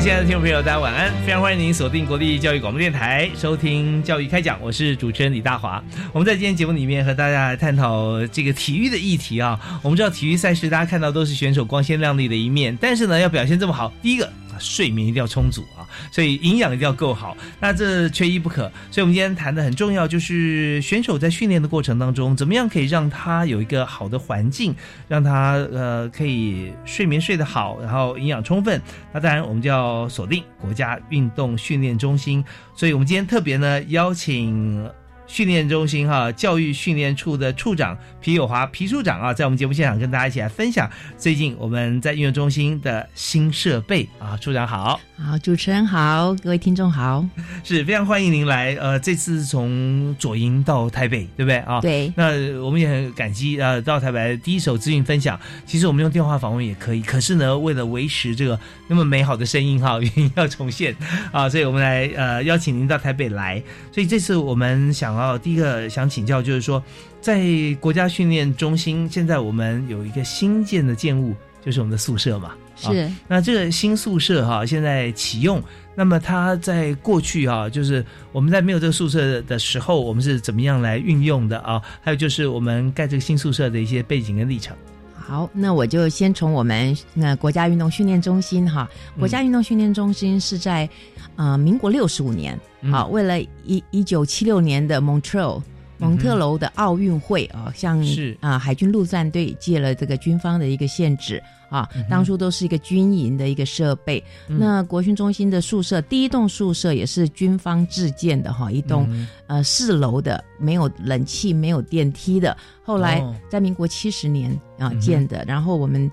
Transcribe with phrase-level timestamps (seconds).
[0.00, 1.12] 亲爱的听众朋友，大家晚安！
[1.26, 5.82] 非常欢迎您锁定国立教育广播电台，收听《教育开讲》，我是主持人李大华。
[6.12, 9.58] 我们在今天节目里面和大家来探讨这个体育的议题啊。
[9.82, 14.30] 我们知道体育赛事，大家看到都是选手光鲜亮丽的一面，但是呢，要表现这么好，第一个。
[14.58, 18.70] 睡眠一定要充足啊，所以营养一定要够好，那这缺一不可。
[18.90, 24.74] 所以，我们今天谈的很重要，就是选手在训练的过程当中，怎么样可以让他有一个好的环境，
[25.08, 28.80] 让他呃可以睡眠睡得好，然后营养充分。
[29.12, 32.44] 那当然，我们就要锁定国家运动训练中心。
[32.74, 34.88] 所以我们今天特别呢邀请。
[35.28, 44.98] 训练中心哈，教育训练处的处长皮友华皮处长啊，在我们节目现场跟大家一起来分享最近我们在运动中心的新设备啊，处长好。
[45.16, 47.24] 好，主持人好，各位听众好，
[47.62, 48.76] 是非常欢迎您来。
[48.80, 51.80] 呃，这次从左营到台北，对不对啊？
[51.80, 52.12] 对。
[52.16, 52.30] 那
[52.62, 55.38] 我们也很感激呃，到台北第一手资讯分享。
[55.66, 60.94] 其实我们用电话访问也可以，可是呢，为了维持这个那么美好的声音哈，原 因要重现
[61.32, 63.60] 啊，所以我们来呃邀请您到台北来。
[63.92, 66.82] 所以这次我们想要第一个想请教，就是说
[67.20, 67.42] 在
[67.80, 71.34] 国家训练中心，现在我们有一个新建的建物，
[71.64, 72.52] 就是我们的宿舍嘛。
[72.76, 75.60] 是，那这个新宿舍哈，现在启用。
[75.96, 81.82] 那么它在过去哈，就是我们在没有这个宿舍的时候，我们是怎么样来运用的啊？
[82.00, 84.76] 还有就是我们盖这个新宿舍的一些背景跟历程。
[85.16, 90.88] 好，那我就先从我们那国家运动训练中心哈，国家运动训练中心是在
[91.38, 92.58] 呃民国六十五年
[92.92, 95.62] 啊，为了一一九七六年的 Montreal
[95.96, 98.04] 蒙特楼的奥运会啊，向
[98.40, 101.42] 啊海军陆战队借了这个军方的一个限制。
[101.70, 104.24] 啊，当初都是一个军营的一个设备。
[104.46, 109.06] 那国训中心的宿舍，第一栋宿舍也是军方自建的哈，一栋
[109.48, 112.56] 呃四楼的，没有冷气、没有电梯的。
[112.82, 116.10] 后来在民国七十年啊建的，然后我们。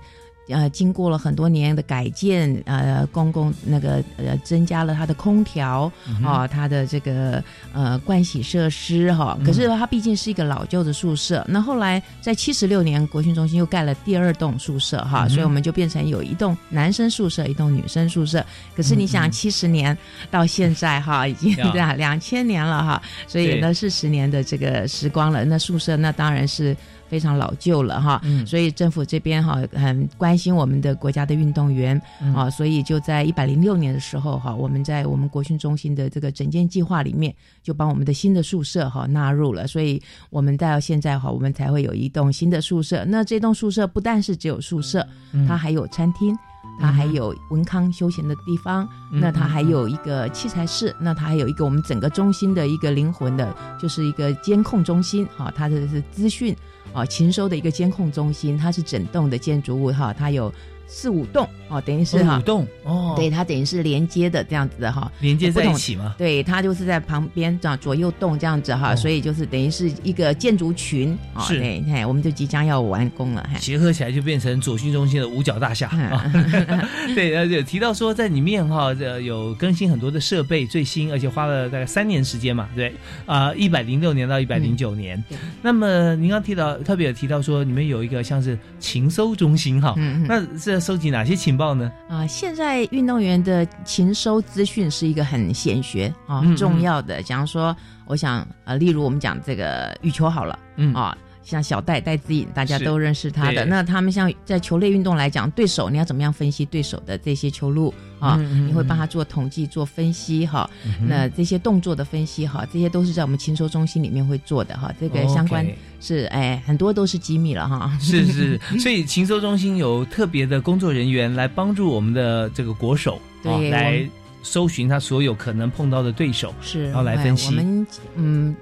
[0.48, 5.90] 呃，经过了很多年的改建，呃，公共那个呃，增加了它的空调
[6.24, 7.42] 啊，它的这个
[7.72, 9.36] 呃盥洗设施哈。
[9.44, 11.44] 可是它毕竟是一个老旧的宿舍。
[11.48, 18.44] 那后来在七十六年，国训中心又盖了第二栋宿舍哈，所以我们就变成有一栋男生宿舍，一栋女生宿舍。
[18.76, 19.96] 可是你想，七十年
[20.30, 25.44] 到现在哈，已经 对啊，两千年了哈，所以呢是十年的这个时光了。
[25.44, 26.76] 那宿舍那当然是。
[27.08, 32.00] 非常老旧了哈，所以政府这边哈很关心我们的国家的运动员
[32.34, 43.04] 啊，所以就在一百零六年的时候哈，我们在我们国训中心的这个整建计划里面，就把我们的新的宿舍哈纳入了，所以我们到现在哈，我们才会有一栋新的宿舍。
[43.04, 45.06] 那这栋宿舍不但是只有宿舍，
[45.46, 46.36] 它还有餐厅，
[46.80, 56.56] 它还有文康休闲的地方，那它还有一个器材室，那它还有一个我们整个中心的一个灵魂的，就是一个监控中心哈，它的是资讯。
[56.96, 60.50] 啊，勤收的一个监控中心，它是整栋的建筑物哈，它有。
[60.86, 66.14] 四五栋哦，等于是哈，五栋哦，对，它等于是连接的这样子的哈，连接在一起嘛？
[66.16, 71.42] 对，它就是在旁边这样左右栋这样子哈，所以就是等于是一个建筑群啊。
[71.42, 76.32] 是，对，我们就即将要完工了，结合起来就变成左训中心的五角大厦啊。
[77.16, 82.94] 对，而且提到说在里面哈，这有更新很多的设备，最新，而且花了大概三年时间嘛，对，
[83.26, 85.22] 啊，一百零六年到一百零九年。
[85.62, 90.75] 那么您刚提到特别有提到说，你们有一个像是情搜中心哈，嗯那这。
[90.80, 91.90] 收集哪些情报呢？
[92.08, 97.22] 啊，现在运动员的勤收资讯是一个很显学啊重要的。
[97.22, 97.76] 假如说，
[98.06, 103.64] 我想啊，例如我们讲这个羽球好了，嗯啊，像小戴戴资颖，大家都认识他的。
[103.64, 108.36] 那他们像在球类运动来讲，对手你要怎么样分析对手的这些球路啊？
[108.66, 110.68] 你会帮他做统计、做分析哈。
[110.84, 114.92] 嗯那这些动作的分析哈，这些都是在我们禽兽中心里面会做的哈。
[114.98, 115.64] 这个相关
[116.00, 117.96] 是哎，很多都是机密了哈。
[118.00, 124.04] 是是， 所以禽兽中心有特别的工作人员来帮助我们的这个国手，对来
[124.42, 126.52] 搜寻他所有可能碰到的对手。
[126.60, 128.56] 是，然后来哎分析我们嗯，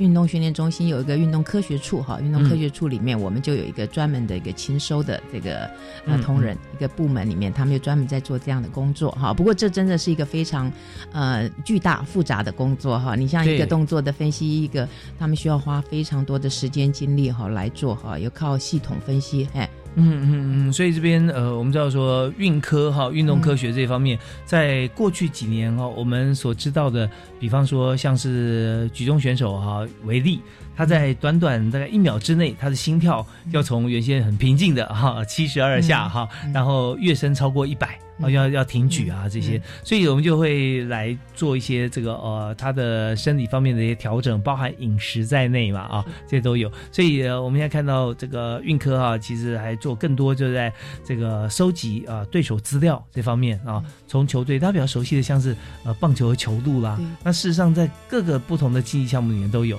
[0.00, 5.60] 运动训练中心有一个运动科学处哈，运动嗯科学处里面我们就有一个专门的一个清收的这个
[6.06, 9.32] 呃嗯同仁一个部门里面，他们就专门在做这样的工作哈。
[9.32, 10.70] 不过这真的是一个非常
[11.12, 13.14] 呃巨大复杂的工作哈。
[13.14, 14.88] 你像一个动作的分析，一个
[15.18, 19.68] 他们需要花非常多的时间精力哈来做哈，要靠系统分析哎。
[19.98, 27.10] 嗯嗯嗯，所以这边呃，我们知道说运科哈，运动科学这方面，在过去几年哈，我们所知道的，
[27.40, 30.40] 比方说像是举重选手哈为例，
[30.76, 36.52] 他在短短大概一秒之内，他的心跳要从原先很平静的哈七十二下哈，嗯。
[36.52, 37.98] 然后跃升超过一百。
[38.18, 46.72] 啊，要要停举啊，这些，所以我们就会来做一些这个呃，他的生理方面的一些调整，包含饮食在内嘛啊，这些都有。
[46.90, 50.72] 所以呃，我们现在看到这个运科啊，其实还做更多，就在
[51.04, 59.78] 这个收集啊对手资料这方面啊，从球队他比较熟悉的像是呃棒球和球路啦，那事实上在各个不同的竞技项目里面都有，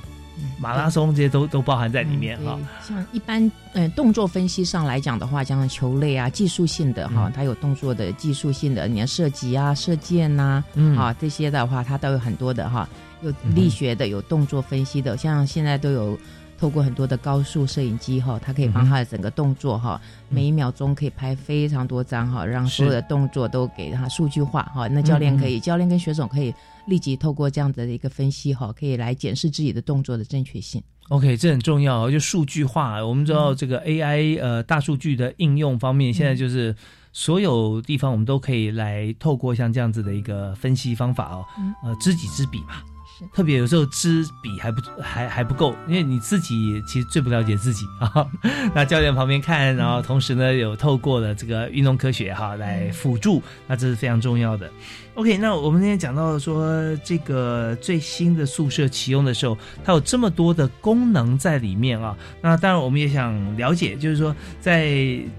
[0.59, 2.57] 马拉松这些都都包含在里面哈。
[2.59, 12.87] 嗯像一般呃动作分析上来讲的话，像球类啊，技术性的哈，嗯它有动作的技术性的，你要射击啊、射箭呐、嗯啊这些的话，它都有很多的哈，
[13.21, 16.17] 有力学的，有动作分析的，像现在都有。
[16.59, 24.87] 透过很多的高速摄影机哈，它可以帮嗯哼它的整个动作哈，每一秒钟可以拍非常多张哈，让所有的动作都给它数据化哈。
[24.87, 26.51] 那教练可以，教练跟选手可以
[26.87, 30.81] 立即透过这样子的一个分析哈，可以来检视自己的动作的正确性。
[31.09, 33.05] OK，这很重要，就数据化。
[33.05, 36.75] 我们知道这个 AI 呃大数据的应用方面，现在就是
[37.13, 41.45] 所有地方我们都可以来透过像这样子的一个分析方法哦，
[41.83, 42.81] 呃知己知彼嘛。
[43.17, 48.27] 是特别有时候知彼还不还还不够，因为你自己其实最不了解自己啊。
[48.75, 54.69] 那教练旁边看，然后同时呢有透过了这个运动科学哈来辅助，那这是非常重要的。
[55.15, 62.15] OK，那我们今天讲到说这个最新的宿舍启用的时候，它有这么多的功能在里面啊。
[62.39, 64.87] 那当然我们也想了解，就是说在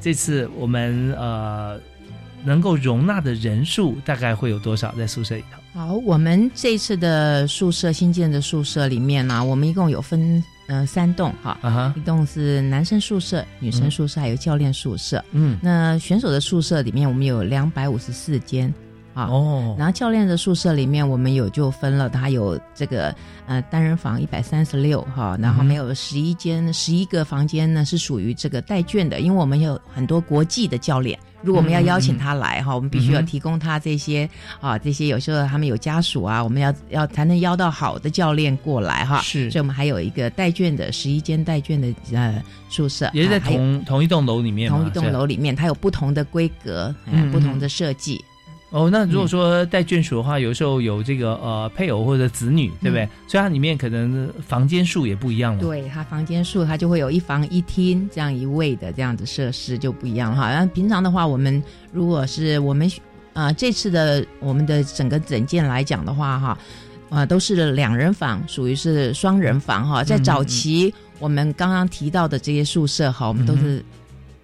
[0.00, 1.80] 这次我们呃
[2.44, 5.57] 能够容纳的人数大概会有多少在宿舍里头？
[5.74, 15.24] 好，我们这一次的宿舍新建的宿舍里面呢、我们一共有分呃三栋哈，一，栋是男生宿舍、女生宿舍，还有教练宿舍。
[15.30, 18.72] 嗯，那选手的宿舍里面，我们有两百五十四间
[19.14, 19.26] 啊。
[19.26, 23.14] 哦，然后教练的宿舍里面，我们有就分了，它有这个
[23.46, 34.28] 呃单人房一百三十六哈，然后没有十一间，十一个房间呢是属于这个带卷的，因为我们有很多国际的教练，如果我们要邀请他来哈，我们必须要提供他这些
[34.60, 39.50] 啊这些有时候他们有家属啊，我们要要才能邀到好的教练过来哈，是。
[39.50, 48.22] 所以我们还有一个带卷的十一间带卷的呃宿舍，也是在啊同同一栋楼里面，同一栋楼里面，它有不同的规格，嗯嗯，不同的设计。
[48.70, 53.08] 哦，那如果说带眷属的话，有时候有这个呃配偶或者子女，对不对？
[53.26, 60.50] 所以它里面可能房间数也不一样了。，对，它房间数它就会有一房一厅这样一卫的这样子设施就不一样了哈。
[60.50, 61.62] 然后平常的话，我们
[61.92, 62.90] 如果是我们
[63.32, 66.58] 啊、这次的我们的整个整件来讲的话哈。
[67.10, 70.04] 啊、都是两人房，属于是双人房哈。
[70.04, 73.82] 在嗯早期我们刚刚提到的这些宿舍哈，我们都是、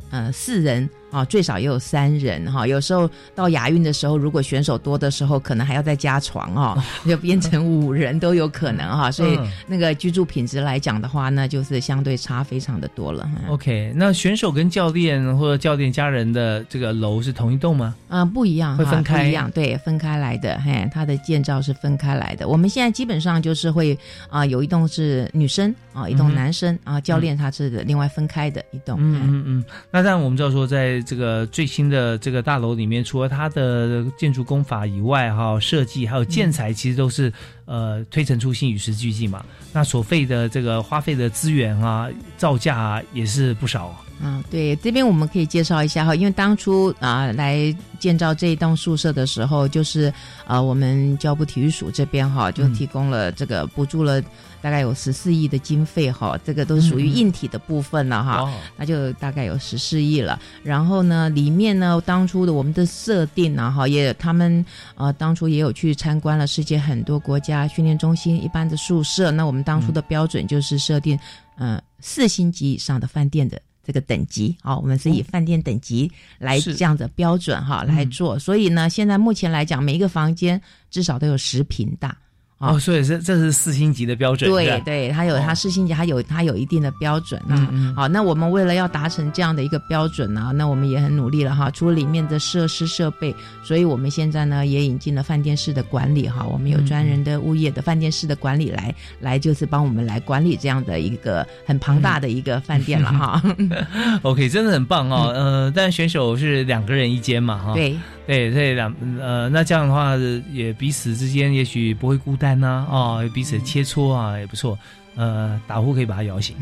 [0.08, 2.66] 呃四人啊，最少也有三人哈。
[2.66, 9.12] 有时候到亚运的时候，如果选手多的时候，可能还要再加床哦，就变成五人都有可能哈。
[9.12, 13.30] 所以嗯那个居住品质来讲的话，那就是相对差非常的多了。
[13.36, 17.94] 嗯 OK，那选手跟教练或者教练家人的这个楼是同一栋吗？
[18.08, 22.48] 啊、不一样，会分开不一样，对，分开来的，嘿，它的建造是分开来的。
[22.48, 23.96] 我们现在基本上就是会
[24.28, 28.98] 啊、有一栋是女生啊、一栋男生啊、教练他是另外分开的一栋。
[29.00, 29.64] 嗯嗯嗯嗯。
[29.90, 37.32] 那当然我们知道说，在这个最新的这个大楼里面，除了它的建筑工法以外，哈，设计还有建材，其实都是、
[37.66, 39.44] 呃推陈出新、与时俱进嘛。
[39.72, 43.86] 那所费的这个花费的资源啊、造价啊，也是不少
[44.22, 44.42] 啊。
[44.50, 50.12] 对，这边我们可以介绍一下哈，因为当初啊来建造这一栋宿舍的时候，就是
[50.46, 54.22] 啊我们教部体育署这边哈就提供了这个补助了
[54.64, 58.40] 大概有十四亿的经费哈，这个都是属于硬体的部分了哈。
[58.40, 60.40] 哦那就大概有十四亿了。
[60.62, 69.30] 然后呢，里面呢，当初的我们的设定呢，哈，也他们呃当初也有去参观了世界很多国家训练中心一般的宿舍。
[69.30, 71.18] 那我们当初的标准就是设定
[71.58, 78.38] 嗯、四星级以上的饭店的这个等级啊、我们是以饭店等级来这样的标准哈、来做。
[78.38, 80.58] 所以呢，现在目前来讲，每一个房间
[80.90, 82.16] 至少都有十平大。
[82.58, 87.68] 哦，所以这这是四星级的标准，对对，它有哦它四星级，它有它有一定的标准啊。
[87.94, 91.70] 好，那我们为了要达成这样的一个标准呢、那我们也很努力了哈。
[91.70, 96.46] 除了里面的设施设备，所以我们现在呢也引进了饭店式的管理哈。
[96.46, 103.42] 我们有专人的物业的饭店式的管理来来，就是帮我们来管理这样的一个很庞大的一个饭店了哈。
[104.22, 105.30] OK，真的很棒哦。
[105.34, 107.74] 呃，但选手是两个人一间嘛，哈。
[107.74, 107.94] 对，
[108.26, 110.14] 对，所以两呃，那这样的话
[110.52, 114.78] 也彼此之间也许不会孤单呐、哦，彼此切磋啊也不错。
[115.16, 116.56] 呃，打呼可以把它摇醒。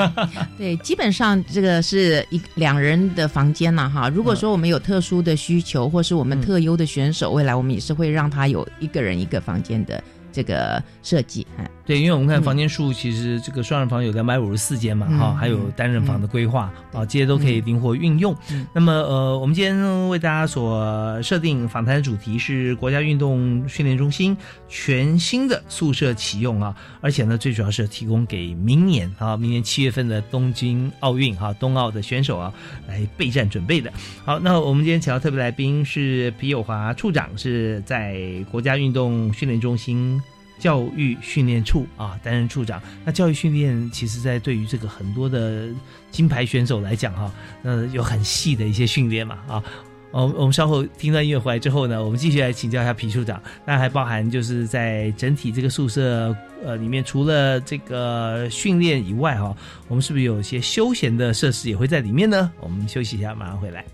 [0.58, 4.10] 对，基本上这个是一两人的房间了哈。
[4.10, 11.46] 如果说我们有特殊的需求，或是我们特优的选手，未来我们也是会让他有一个人一个房间的这个设计。
[11.56, 18.34] 嗯对，因为我们看嗯房间数，其实这个双人房有两百五十四间嘛，嗯哈、还有单人房的规划，啊、这些都可以灵活运用。
[18.50, 24.34] 嗯那么，呃，我们今天为大家所设定访谈的主题是国家运动训练中心
[24.66, 32.50] 全新的宿舍启用啊，而且呢，最主要是提供给明年啊，明年七月份的东京奥运哈、冬奥的选手啊
[32.88, 33.92] 来备战准备的。
[34.24, 38.18] 好，那我们今天请到特别来宾是皮友华处长，是在
[38.50, 40.18] 国家运动训练中心。
[40.58, 42.80] 教育训练处啊，担任处长。
[43.04, 45.68] 那教育训练其实，在对于这个很多的
[46.10, 47.32] 金牌选手来讲哈、
[47.62, 49.62] 呃，有很细的一些训练嘛啊。
[50.10, 53.42] 我，我们稍后听段音乐回来之后呢，我们继续来请教一下皮处长。
[53.66, 56.32] 那还包含就是在整体这个宿舍
[56.64, 59.56] 呃里面，除了这个训练以外哈、
[59.88, 62.52] 我们是不是有一些休闲的设施也会在里面呢？
[62.60, 63.84] 我们休息一下，马上回来。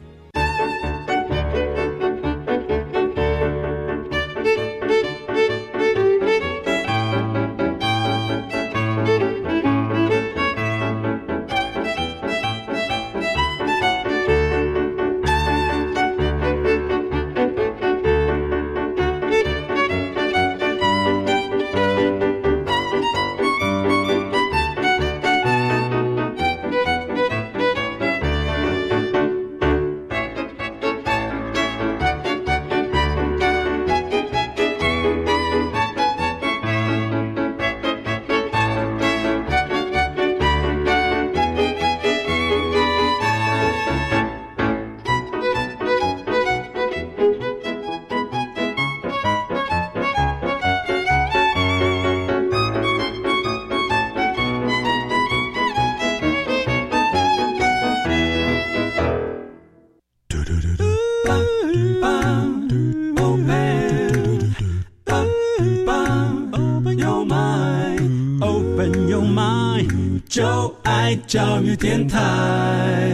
[71.17, 73.11] 教育电台。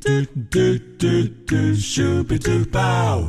[0.00, 0.10] 嘟
[0.50, 0.58] 嘟
[0.98, 1.06] 嘟
[1.46, 3.24] 嘟，Super Duper。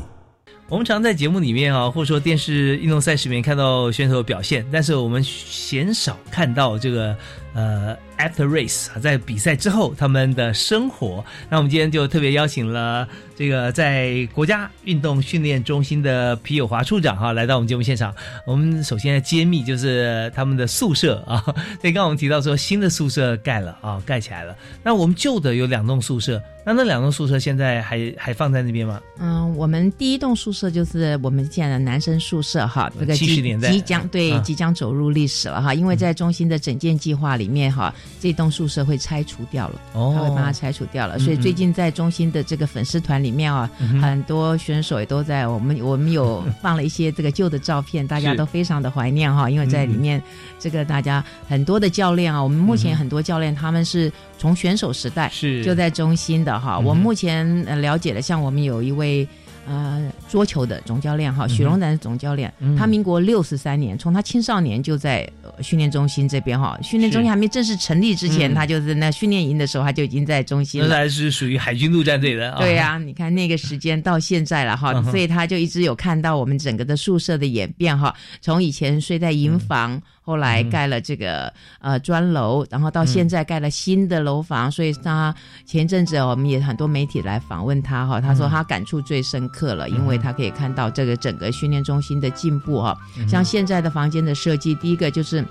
[0.68, 7.16] 我们常在节目里面啊，或者说电视运动赛事里面看到选手的表现，但是我们鲜少看到这个
[7.54, 11.24] 呃 after race 啊，在比赛之后他们的生活。
[11.50, 18.14] 那我们今天就特别邀请了这个在国家运动训练中心的皮友华处长哈、来到我们节目现场。
[18.48, 21.44] 我们首先要揭秘就是他们的宿舍啊，
[21.82, 24.56] 对刚刚我们提到说新的宿舍盖了啊，盖起来了。
[24.84, 29.02] 那我们旧的有两栋宿舍，那那两栋宿舍现在还还放在那边吗？
[29.20, 50.22] 嗯，我们第一栋宿舍就是我们现在的男生宿舍哈，这个70即年代即将对、啊即将走入历史了哈，因为在中心的整建计划里面哈，这栋宿舍会拆除掉了，哦他会把它拆除掉了，嗯所以最近在中心的这个粉丝团里面啊，嗯很多选手也都在我们我们有放了一些这个旧的照片，大家都非常的怀念哈，因为在里面
[50.60, 55.64] 这个大家很多的教练啊，我们目前很多教练他们是从选手时代是。
[55.64, 56.78] 就在中心的哈。
[56.80, 59.28] 嗯我目前呃了解的，像我们有一位
[59.68, 70.88] 呃桌球的总教练哈，许荣南总教练，嗯他民国六十三年，从他青少年就在、呃训练中心这边哈，训练中心还没正式成立之前，嗯他就是那训练营的时候，他就已经在中心了。
[70.88, 72.60] 原来是属于海军陆战队的啊。
[72.60, 85.34] 对呀、你看那个时间到现在了哈，嗯所以他就一直有看到我们整个的宿舍的演变哈，从以前睡在营房，后来盖了这个呃砖楼，然后到现在盖了新的楼房，所以他
[85.66, 95.46] 前阵子我们也很多媒体来访问他哈，他说他感触最深刻了，因为他可以看到这个整个训练中心的进步哈，像现在的房间的设计，第一个就是。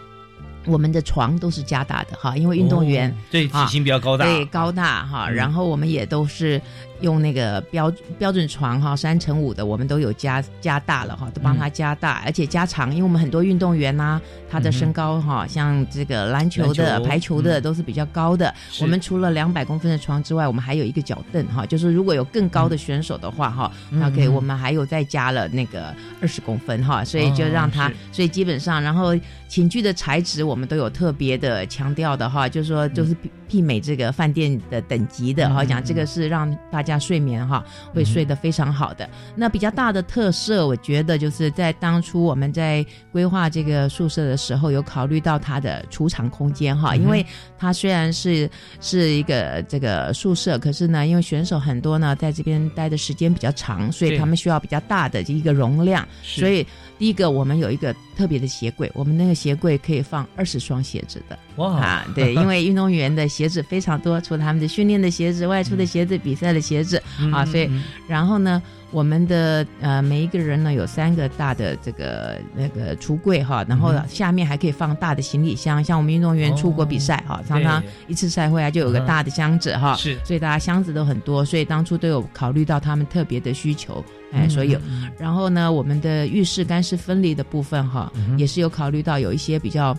[0.66, 5.34] 我们的床都是加大的哈，因为运动员、哦对体型比较高大，对高大哈，嗯。
[5.34, 6.58] 然后我们也都是
[7.00, 14.20] 用那个标标准床哈，三乘五的，我们都有加加大了哈，都帮他加大，而且加长，因为我们很多运动员呐、
[14.50, 17.04] 他的身高哈，像这个篮球的、球。
[17.04, 17.62] 排球的嗯。
[17.64, 18.52] 都是比较高的。
[18.80, 27.94] 我们除了两百公分的床之外，我们还有一个脚凳哈，就是如果有更高的选手的话哈，嗯那可以嗯我们还有再加了那个二十公分哈，所以就哦让他，是。
[28.12, 29.16] 所以基本上，然后
[29.48, 39.08] 寝具的材质我们都有特别的强调的哈，就是说就是媲媲美这个饭店的等级的哈，嗯讲这个是让大家睡眠哈会睡得非常好的。
[39.34, 47.24] 那比较大的特色，我觉得就是在当初我们在规划这个宿舍的时候，有考虑到它的储藏空间哈，因为
[47.58, 48.48] 它虽然是
[48.80, 56.06] 是一个这个宿舍，可是呢，因为选手很多呢，在这边待的时间比较长，所以他们需要比较大的一个容量。
[56.22, 56.66] 所以
[57.04, 61.38] 第一个，我们有一个特别的鞋柜，我们那个鞋柜可以放二十双鞋子的。
[61.56, 62.06] 哇，啊。
[62.14, 66.96] 对，因为运动员的鞋子非常多，除了他们的训练的鞋子、外出的鞋子、比赛的鞋子。
[67.30, 68.62] 啊，所以嗯然后呢，
[68.94, 80.16] 我们的呃每一个人呢有三个大的这个那个橱柜哈，然后嗯下面还可以放大的行李箱，像我们运动员出国比赛哈，常常一次赛会啊就有个嗯大的箱子哈，是。
[80.24, 84.78] 所以大家箱子都很多，所以当初都有考虑到他们特别的需求，哎，所以
[85.18, 89.96] 然后呢，我们的浴室干湿分离的部分哈，嗯也是有考虑到有一些比较。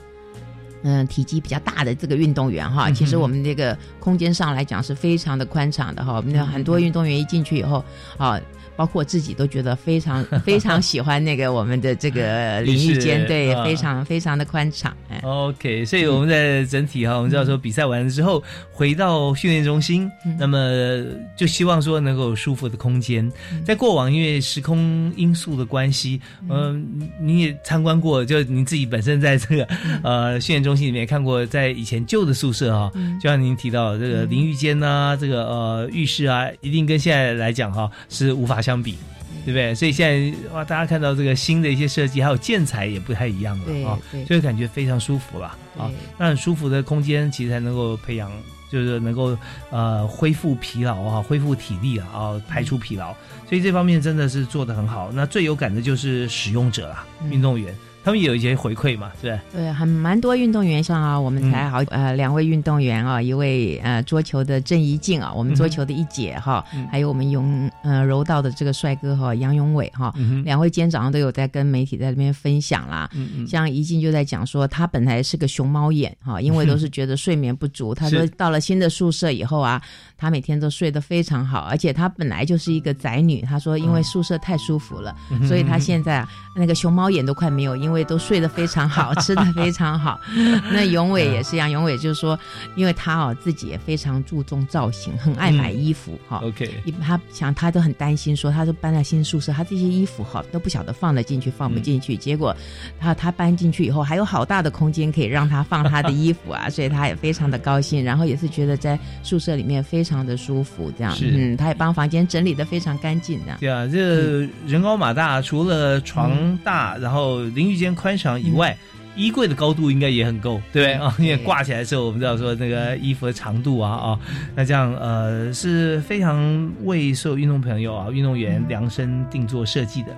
[0.88, 6.14] 嗯，体积比较大的这个运动员哈，嗯其实我们这个空间上来讲是非常的宽敞的哈。
[6.14, 7.84] 我们很多运动员一进去以后，
[8.18, 8.40] 啊，
[8.76, 14.96] 包括我自己都觉得非常 非常喜欢那个我们的这个淋浴间，对，啊非常非常的宽敞。
[15.10, 20.36] 哎，OK，所以我们在整体哈，我们知道说比赛完了之后回到训练中心，嗯。
[20.40, 21.06] 那么
[21.38, 23.26] 就希望说能够有舒服的空间。
[23.52, 23.64] 嗯。
[23.64, 30.02] 在过往因为时空因素的关系，嗯、你也参观过，就你自己本身在这个嗯。
[30.04, 33.20] 呃训练中心里面看过，在以前旧的宿舍哈，嗯。
[33.20, 38.98] 就像您提到这个淋浴间呐、这个呃浴室啊，一定跟现在来讲哈是无法相比。
[39.44, 39.76] 对不对？
[39.76, 45.94] 所以现在哇，大家看到这个新的一些设计，还有建材也不太一样了啊，对就会感觉非常舒服了啊对。
[46.18, 48.32] 那很舒服的空间，其实才能够培养，
[48.72, 49.38] 就是能够
[49.70, 53.14] 呃恢复疲劳啊，恢复体力啊，啊排除疲劳。
[53.48, 55.12] 所以这方面真的是做的很好。
[55.14, 59.74] 那最有感的就是使用者啊，嗯运动员，他们也有一些回馈嘛，对不对？
[59.74, 73.10] 很蛮多运动员上啊，我们才好、呃两位运动员啊，一位呃桌球的郑怡静啊，我们桌球的一姐哈，嗯还有我们泳呃柔道的这个帅哥哈杨永伟哈，嗯，两位今天早上都有在跟媒体在那边分享啦。
[73.48, 77.96] 像怡静就在讲说，她本来是个熊猫眼哈， 因为都是觉得睡眠不足。
[77.96, 79.82] 她说到了新的宿舍以后啊，
[80.16, 83.42] 她每天都睡得非常好，而且她本来就是一个宅女。
[83.42, 90.20] 她说因为宿舍太舒服了，嗯所以她现在啊那个熊猫眼都快没有，因为都睡得非常好， 吃得非常好。
[90.72, 92.38] 那永伟也是一样，永伟就是说，
[92.76, 96.42] 因为他哦自己也非常注重造型，很爱买衣服哈。
[96.44, 96.70] OK，
[97.02, 102.18] 他想他都很担心，说他说搬到新宿舍，他这些衣服哈都不晓得放得进去放不进去。
[102.18, 102.56] 结果
[103.00, 108.04] 他他搬进去以后，还有好大的空间可以让他放他的衣服啊， 所以他也非常的高兴。
[108.04, 113.58] 然后也是觉得在宿舍里面非常的舒服，这样嗯，他也帮房间整理的非常干净，这样。
[113.60, 118.76] 对啊，这人高马大，除了床大，然后淋浴间宽敞以外。
[119.18, 121.16] 衣柜的高度应该也很够，对不对啊？
[121.20, 124.20] 因为挂起来的时候，我们知道说那个衣服的长度啊啊，
[124.54, 130.14] 那这样呃是非常为所有运动朋友啊、运动员量身定做设计的。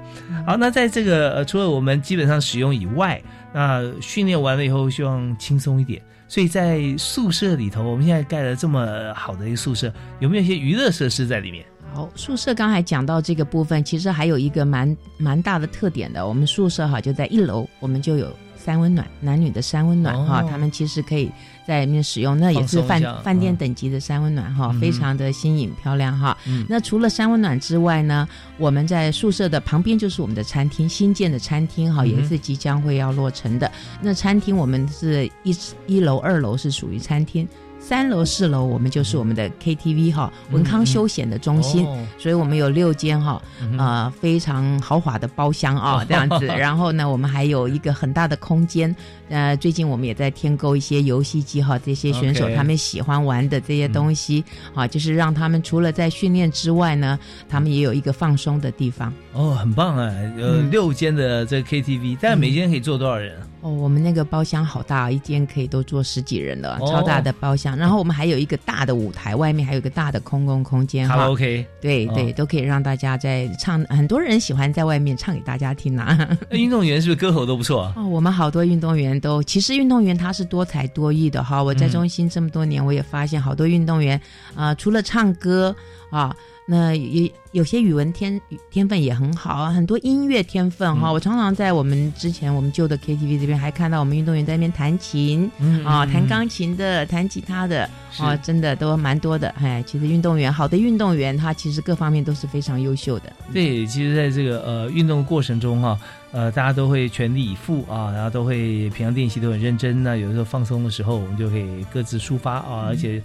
[0.48, 3.22] 好，那在这个呃除了我们基本上使用以外，
[3.54, 11.64] 那训练完了以后希望轻松一点，所以在宿舍里头，我们现在盖了这么好的一个宿舍，有没有一些娱乐设施在里面？
[11.98, 16.28] 好，宿舍刚才讲到这个部分，其实还有一个蛮蛮大的特点的。
[16.28, 21.32] 我们宿舍哈就在一楼，我们就有三温暖，男女的三温暖哈、哦他们其实可以
[21.68, 26.38] 在里面使用，那也是饭饭店嗯等级的三温暖哈、嗯非常的新颖漂亮哈。
[26.46, 28.30] 嗯那除了三温暖之外呢，
[28.60, 33.72] 我们在宿舍的旁边就是我们的餐厅，新建的餐厅哈，也是即将会要落成的。
[34.04, 35.58] 那餐厅我们是一
[35.88, 37.48] 一楼、二楼是属于餐厅。
[37.88, 43.41] 三楼、四楼我们就是我们的 KTV 哈，文康休闲的中心，哦所以我们有六间哈，
[43.78, 46.47] 呃，非常豪华的包厢啊、哦这样子。
[46.52, 48.93] 然后呢，我们还有一个很大的空间。
[49.30, 54.43] 呃，最近我们也在添购一些游戏机哈，这些选手他们喜欢玩的这些东西
[54.76, 59.13] 啊，就是让他们除了在训练之外呢，他们也有一个放松的地方。
[59.32, 60.12] 哦，很棒啊！
[60.38, 63.47] 呃，嗯六间的这个 KTV，大概每间可以坐多少人啊？
[63.62, 67.76] 哦，我们那个包厢好大，一间可以都坐十几人了，哦超大的包厢。
[67.76, 71.28] 然后我们还有一个大的舞台，外面还有一个大的空共空间哈。
[71.28, 76.15] OK，哦对对，都可以让大家在唱，很多人喜欢在外面唱给大家听啊。
[76.50, 77.93] 那 运动员是不是歌喉都不错啊？
[77.98, 81.62] 哦，我们好多运动员都，其实运动员他是多才多艺的哈。
[81.62, 84.20] 我在嗯中心这么多年，我也发现好多运动员
[84.56, 85.76] 啊、除了唱歌
[86.10, 86.36] 啊，
[86.70, 91.10] 那也有些语文天天分也很好啊，很多音乐天分哈。
[91.10, 95.50] 嗯我常常在我们之前我们旧的 KTV 这边还看到我们运动员在那边弹琴。
[95.60, 99.48] 嗯啊，弹钢琴的、弹吉他的，是啊，真的都蛮多的。
[99.58, 103.32] 哎，其实运动员，好的运动员，他其实各方面都是非常优秀的。
[103.54, 105.98] 对，其实在这个呃运动过程中哈、
[106.34, 110.04] 呃，大家都会全力以赴啊，然后都会平常练习都很认真。
[110.04, 113.22] 那有的时候放松的时候，我们就可以各自抒发啊，而且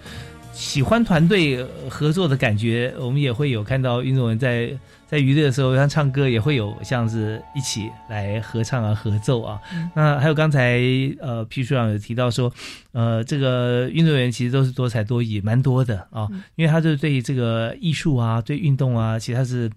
[0.53, 4.71] 喜欢团队呃合作的感觉，我们也会有看到运动员在
[5.07, 9.59] 在娱乐的时候，像唱歌也会有像是一起来合唱啊、合奏啊。
[9.95, 10.81] 那还有刚才
[11.21, 12.53] 呃皮书长有提到说，
[12.93, 19.71] 呃，这个运动员其实都是多才多艺，蛮多的啊，因为他就对这个艺术啊、对运动啊，其实他是。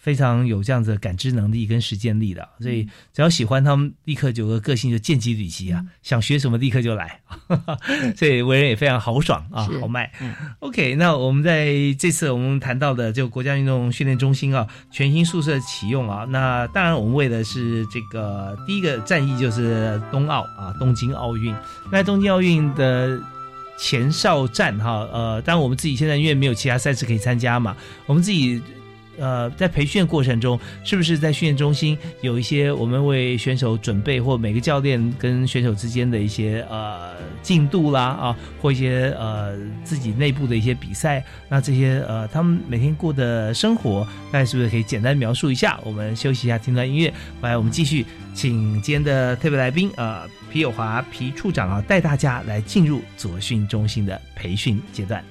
[0.00, 7.20] 非常有这样子的感知能力跟实践力的，所以只要喜欢他们，立刻有个个性就见机履行啊，想学什么立刻就来，
[8.16, 10.10] 所以为人也非常豪爽啊，豪迈。
[10.22, 21.54] 嗯 OK，那我们在这次我们谈到的就国家运动训练中心啊，全新宿舍启用啊，那当然我们为的是这个第一个战役就是冬奥啊，东京奥运。
[21.92, 23.20] 那东京奥运的
[23.78, 28.62] 前哨战哈，呃，当然我们自己现在因为没有其他赛事可以参加嘛，我们自己。
[29.18, 45.78] 呃，在培训过程中，是不是在训练中心有一些我们为选手准备，或每个教练跟选手之间的一些呃进度啦啊，或一些呃自己内部的一些比赛，那这些呃他们每天过的生活，大家是不是可以简单描述一下？
[45.84, 55.22] 我们休息一下，听段音乐，来我们继续，请今天的特别来宾呃皮友华皮处长啊，带大家来进入左训中心的培训阶段。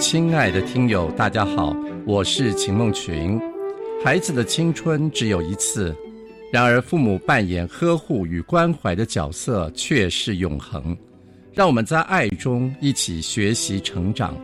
[0.00, 3.38] 亲爱的听友，大家好，我是秦梦群。
[4.02, 5.94] 孩子的青春只有一次，
[6.50, 10.96] 然而父母扮演呵护与关怀的角色却是永恒。
[11.52, 14.34] 让我们在爱中一起学习成长。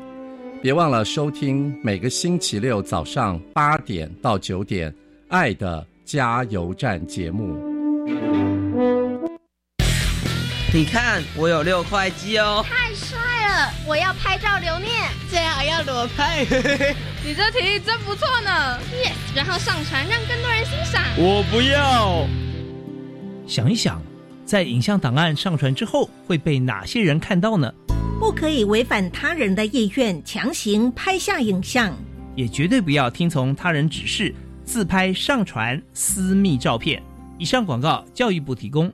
[0.60, 4.92] 别忘了收听每个星期六早上八点到九点
[5.28, 7.56] 《爱的加油站》节目。
[10.74, 12.62] 你看，我有六块肌哦！
[13.88, 14.90] 我要拍照留念，
[15.30, 16.44] 最好要裸拍。
[17.24, 21.04] 你这提议真不错呢！Yes，然后上传让更多人欣赏。
[21.16, 22.26] 我不要。
[23.46, 24.02] 想一想，
[24.44, 27.72] 在影像档案上传之后，会被哪些人看到呢？
[28.18, 31.96] 不可以违反他人的意愿强行拍下影像，
[32.34, 37.00] 也绝对不要听从他人指示自拍上传私密照片。
[37.38, 38.92] 以上广告，教育部提供。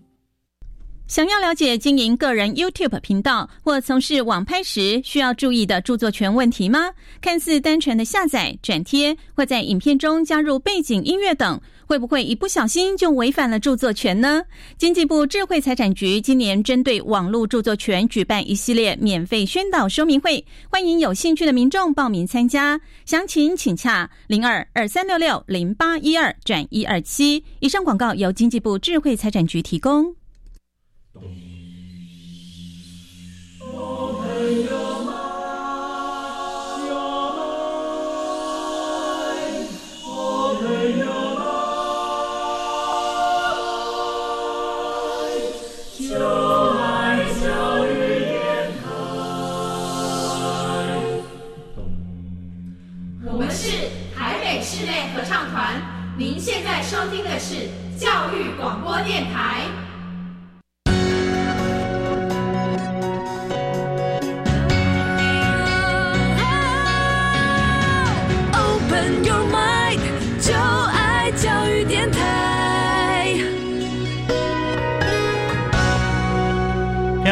[1.09, 6.91] 想要了解经营个人 YouTube 频道或从事网拍时需要注意的著作权问题吗？
[7.21, 14.43] 看似单纯的下载、转贴，或在影片中加入背景音乐等，会不会一不小心就违反了著作权呢？
[14.79, 22.81] 经济部智慧财产局今年针对网络著作权举办一系列免费宣导说明会，欢迎有兴趣的民众报名参加。
[23.05, 27.45] 详情请洽零二二三六六零八一二转一二七。
[27.61, 30.22] 以上广告由经济部智慧财产局提供。
[31.15, 31.21] 我
[53.37, 55.83] 们是台北室内合唱团，
[56.17, 59.82] 您现在收听的是教育广播电台。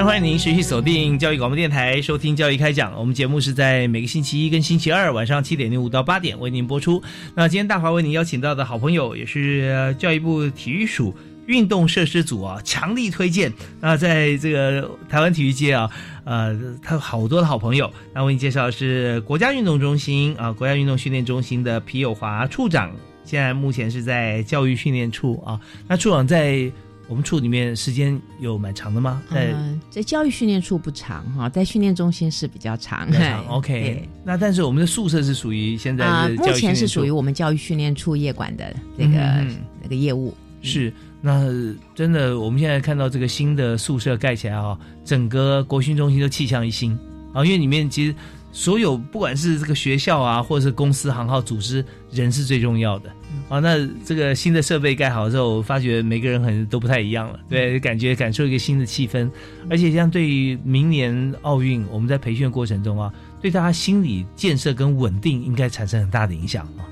[0.02, 2.98] 欢迎您持续锁定教育广播电台，收听教育开讲。
[2.98, 7.02] 我们节目是在每个星期一跟星期二晚上七点零五到八点为您播出。
[7.34, 11.14] 那今天大华为您邀请到的好朋友，也是教育部体育署
[11.46, 13.52] 运动设施组啊，强力推荐。
[13.78, 15.90] 那在这个台湾体育界啊，
[16.24, 17.92] 呃，他有好多的好朋友。
[18.14, 22.90] 那为您介绍的是国家运动中心啊，国家运动训练中心的皮友华处长，
[23.22, 25.60] 现在目前是在教育训练处啊。
[25.86, 26.72] 那处长在。
[27.11, 29.20] 我们处里面时间有蛮长的吗？
[29.29, 33.09] 在、嗯，在教育训练处不长哈，在训练中心是比较长。
[33.49, 40.33] OK，那但是我们的宿舍是属于现在啊、的教育目前是属于我们教育训练处业管的这个、嗯那个业务。
[40.62, 41.49] 是，那
[41.96, 46.96] 真的，我们现在看到这个新的宿舍盖起来啊、整个国训中心都气象一新
[47.33, 48.14] 啊，因为里面其实
[48.53, 53.11] 所有不管是这个学校啊，或者是公司行号组织，人是最重要的
[53.50, 53.58] 啊。
[53.58, 59.30] 那这个新的设备盖好之后，我发觉每个人可能都不太一样了，对，感觉感受一个新的气氛，
[59.68, 66.88] 而且像对于明年奥运，我们在培训过程中啊，对大家心理建设跟稳定应该产生很大的影响啊。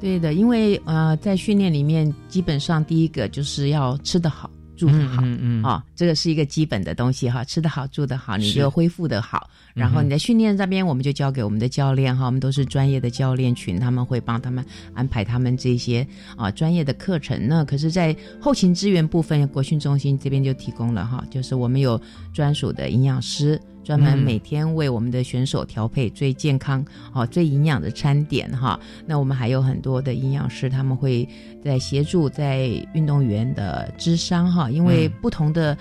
[0.00, 4.50] 对的，因为呃，在训练里面，基本上第一个就是要吃得好、
[4.80, 9.50] 住得好，嗯嗯啊、这个是一个基本的东西哈，吃得好、住得好，你是就恢复得好。
[9.74, 14.64] 然后你在训练这边，我们就交给我们的教练哈，我们都是专业的教练群，他们会帮他们
[14.94, 17.46] 安排他们这些啊专业的课程。
[17.46, 22.00] 那可是，在后勤资源部分，国训中心这边就提供了哈，就是我们有
[22.32, 23.60] 专属的营养师。
[23.90, 28.78] 专门嗯每天为我们的选手调配最健康、哦最营养的餐点哈。
[29.04, 31.28] 那我们还有很多的营养师，他们会
[31.64, 35.76] 在协助在运动员的智商哈，因为嗯不同的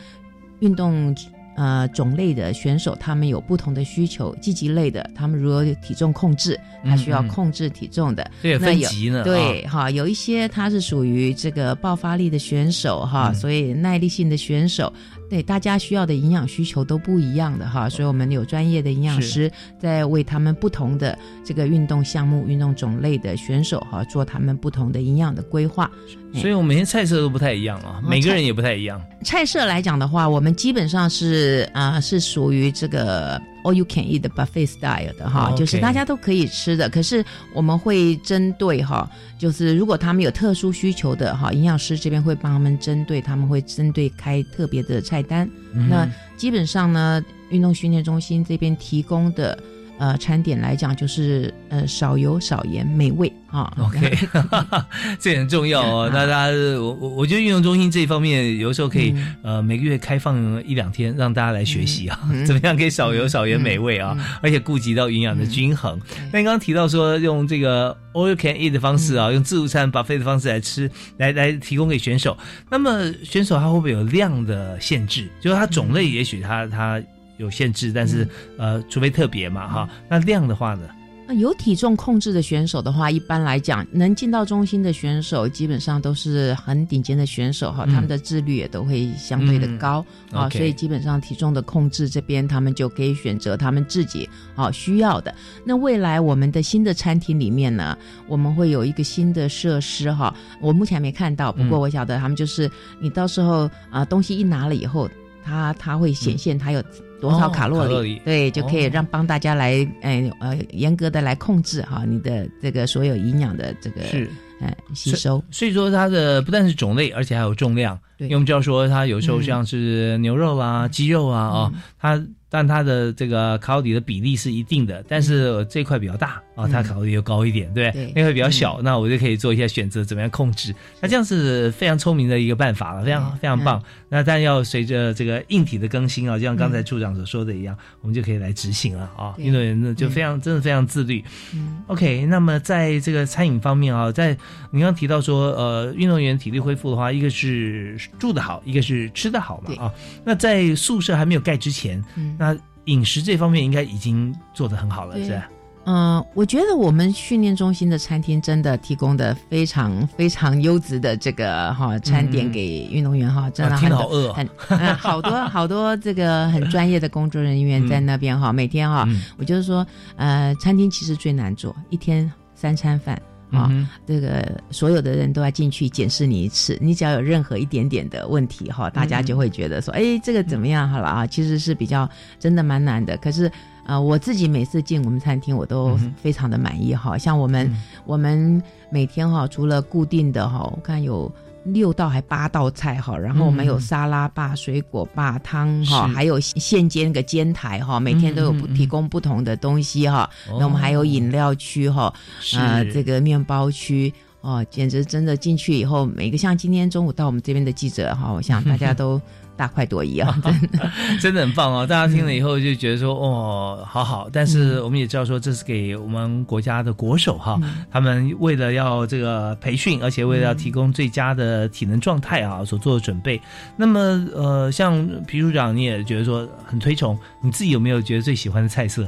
[0.62, 1.16] 运动。
[1.60, 13.36] 呃，种类的选手他们有不同的需求，积极类的，他们如果有体重控制，他需要控制体重的，这也那有分级呢对，哈，有一些他是属于这个爆发力的选手哈，嗯。
[13.36, 14.94] 所以耐力性的选手，
[15.30, 25.92] 对大家需要的营养需求都不一样的哈，所以我们有专业的营养师在为他们不同的这个运动项目、运动种类的选手哈做他们不同的营养的规划。
[26.34, 29.02] 所以我们每天菜色都不太一样啊，每个人也不太一样。
[29.24, 36.88] 菜色来讲的话，我们基本上是啊、是属于这个 all you can eat 的 buffet style 的哈，就是大家都可以吃的。
[36.88, 45.50] 可是我们会针对哈，就是如果他们有特殊需求的哈，营养师这边会帮他们针对，他们会针对开特别的菜单。
[45.74, 49.58] 嗯那基本上呢，运动训练中心这边提供的。
[50.00, 53.72] 呃餐点来讲，就是呃少油少盐，美味啊。
[53.78, 54.18] OK，
[55.20, 56.10] 这很重要哦。
[56.12, 60.36] 那大家，我我我觉得运动中心这一方面，有时候可以、呃每个月开放
[60.66, 66.00] 一两天，让大家来学习啊， 怎么样可以少油少盐美味啊，而且顾及到营养的均衡。
[66.32, 72.38] 那你刚刚提到说用这个 all you can eat 的方式啊，用自助餐 buffet 的方式来吃，来来提供给选手。
[72.70, 75.28] 那么选手他会不会有量的限制？
[75.42, 77.02] 就是他种类也许他他
[77.40, 79.90] 有限制，但是呃，除非特别嘛哈。
[80.08, 80.88] 那量的话呢？
[81.32, 95.32] 那有体重控制的选手的话，一般来讲，能进到中心的选手，基本上都是很顶尖的选手哈，嗯他们的自律也都会相对的高嗯啊，所以基本上体重的控制这边，他们就可以选择他们自己啊需要的。
[95.64, 97.96] 那未来我们的新的餐厅里面呢，
[98.28, 102.68] 我们会有一个新的设施哈，我目前还没看到，不过嗯我晓得他们就是
[103.00, 105.08] 你到时候啊东西一拿了以后，
[105.50, 106.84] 它它会显现它有
[107.20, 108.22] 多少哦卡路里，卡路里。
[108.24, 108.92] 对，就可以哦。
[108.94, 114.30] 让帮大家来，哎呃，严格的来控制哈你的这个所有营养的这个是
[114.62, 115.44] 呃吸收。
[115.50, 118.00] 所以说它的不但是种类，而且还有重量。
[118.18, 118.28] 对。
[118.28, 119.44] 因为我们知道说它有时候嗯。
[119.44, 127.92] 像是牛肉啊、鸡肉啊哦，它但它的这个卡路里的比例是一定的，但是这块比较大啊，它卡路里又高一点，对？
[128.16, 130.76] 那个比较小，那我就可以做一些选择，怎么样控制？
[131.00, 133.82] 那这样是非常聪明的一个办法了，非常非常棒。
[134.10, 139.34] 那但要随着这个硬体的更新啊，就像刚才处长所说的一样，我们就可以来执行了啊。
[139.38, 141.24] 运动员呢就非常真的非常自律。
[141.54, 144.38] 嗯 OK，那么在这个餐饮方面啊，在
[144.72, 149.94] 你刚刚提到说，呃，运动员体力恢复的话，一个是住得好，一个是吃得好嘛啊。
[150.26, 155.50] 那在宿舍还没有盖之前，嗯那饮食这方面应该已经做得很好了，对是吧？
[155.92, 169.84] 嗯、我觉得我们训练中心的餐厅真的提供的非常非常优质的这个哈餐点给运动员哈，真的啊很饿哦很、呃好多 好多这个很专业的工作人员在那边哈，每天哈，嗯我就是说
[170.16, 173.20] 呃，餐厅其实最难做，一天三餐饭。
[173.52, 180.88] 啊、嗯这个所有的人都要进去检视你一次，你只要有任何一点点的问题哈，大家就会觉得说，哎、这个怎么样？
[180.88, 183.18] 好了啊，其实是比较真的蛮难的。
[183.18, 183.52] 可是
[183.90, 187.18] 呃，我自己每次进我们餐厅，我都嗯非常的满意哈。
[187.18, 187.70] 像我们、
[188.06, 191.32] 我们每天哈，除了固定的哈，我看有。
[191.66, 200.28] 六道还八道菜哈，然后我们有嗯沙拉吧、水果吧、汤哈，还有现煎个煎台哈，每天都有不提供不同的东西哈。
[200.58, 202.12] 那我们还有饮料区哈，
[202.56, 209.22] 呃，这个面包区哦，简直真的进去以后，每个像今天中午到我们这边的记者哈，我想大家 都
[209.60, 210.92] 大快朵颐啊， 真的。
[211.20, 211.84] 真的很棒哦！
[211.86, 214.30] 大家听了以后就觉得说，哦，好好。
[214.32, 217.60] 但是我们也知道说，这是给我们国家的国手哈，
[217.92, 223.42] 他们为了要这个培训，而且为了要提供最佳的体能状态啊，所做的准备。
[223.76, 224.00] 那么，
[224.34, 229.06] 呃，像皮处长，你也觉得说很推崇，你自己有没有觉得最喜欢的菜色？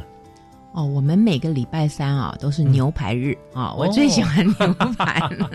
[0.74, 4.56] 哦，我们每个礼拜三啊都是牛排日啊，我哦最喜欢牛
[4.98, 5.20] 排。
[5.20, 5.50] 了。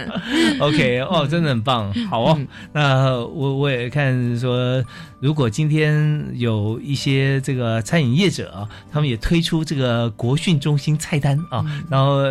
[0.60, 2.38] OK，哦，真的很棒，好哦。
[2.72, 4.84] 那我我也看说，
[5.18, 12.22] 如果今天有一些这个餐饮业者啊，他们也推出这个国训中心菜单啊，然后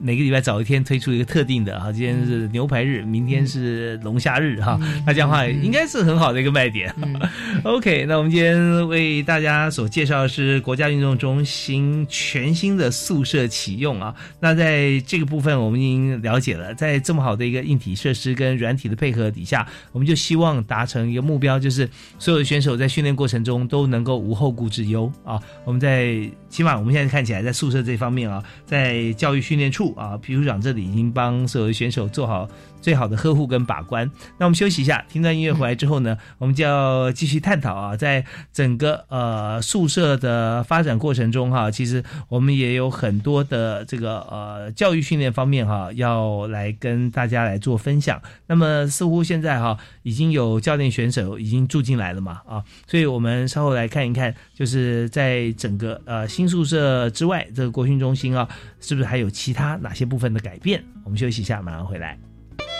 [0.00, 4.76] 每个礼拜早一天推出一个特定的啊，今天是牛排日，明天是龙虾日哈，
[5.06, 6.92] 那这样的话应该是很好的一个卖点。
[7.62, 14.14] OK，那我们今天为大家所介绍的是国家运动中心全新的宿舍启用啊。
[14.40, 21.86] 那在这个部分我们已经了解了，在这么好的一个硬体设施跟软体的配合底下，我们就希望达成一个目标，就是
[22.18, 25.38] 所有的选手在训练过程中都能够无后顾之忧啊。
[25.66, 32.48] 我们在起码我们现在看起来在宿舍这方面啊，在教育训练处啊，皮处长这里已经帮所有的选手做好
[32.82, 34.10] 最好的呵护跟把关。
[34.36, 48.20] 那我们休息一下，听段音乐回来之后呢，我们就要继续探讨啊，在整个呃宿舍的发展过程中哈、其实我们也有很多的这个呃教育训练方面哈、要来跟大家来做分享。
[48.48, 58.48] 那么似乎现在哈、已经有教练选手已经住进来了嘛啊，所以我们稍后来看一看，就是在整个呃新宿舍之外，这个国训中心啊，
[58.80, 60.82] 是不是还有其他哪些部分的改变？
[61.04, 62.31] 我们休息一下，马上回来。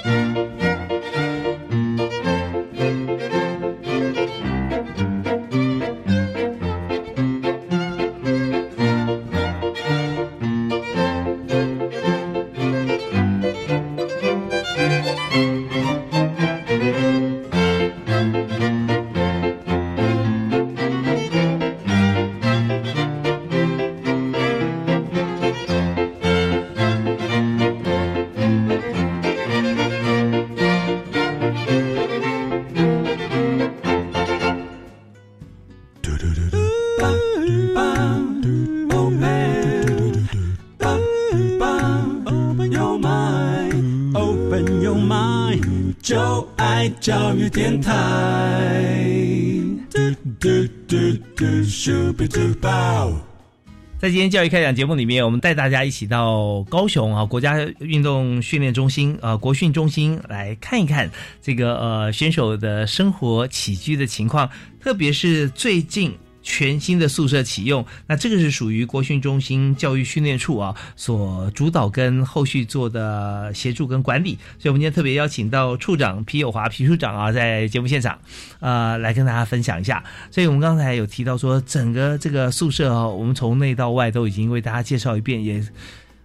[0.05, 0.72] 爱
[47.53, 47.93] 电台。
[49.91, 49.99] 嘟
[50.41, 50.49] 嘟
[50.89, 50.97] 嘟
[51.37, 51.45] 嘟
[51.77, 52.69] 嘟嘟嘟嘟。
[53.99, 61.11] 在今天教育开讲节目里面，我们带大家一起到高雄啊国家运动训练中心啊国训中心来看一看
[61.43, 64.49] 这个呃选手的生活起居的情况，
[64.81, 66.15] 特别是最近。
[66.43, 78.19] 全新的宿舍启用，那这个是属于国训中心教育训练处啊所主导跟后续做的协助跟管理，所以我们今天特别邀请到处长皮友华皮处长啊在节目现场，
[78.61, 80.03] 呃来跟大家分享一下。
[80.31, 85.65] 所以我们刚才有提到说，整个这个宿舍啊，我们从内到外都已经为大家介绍一遍，也。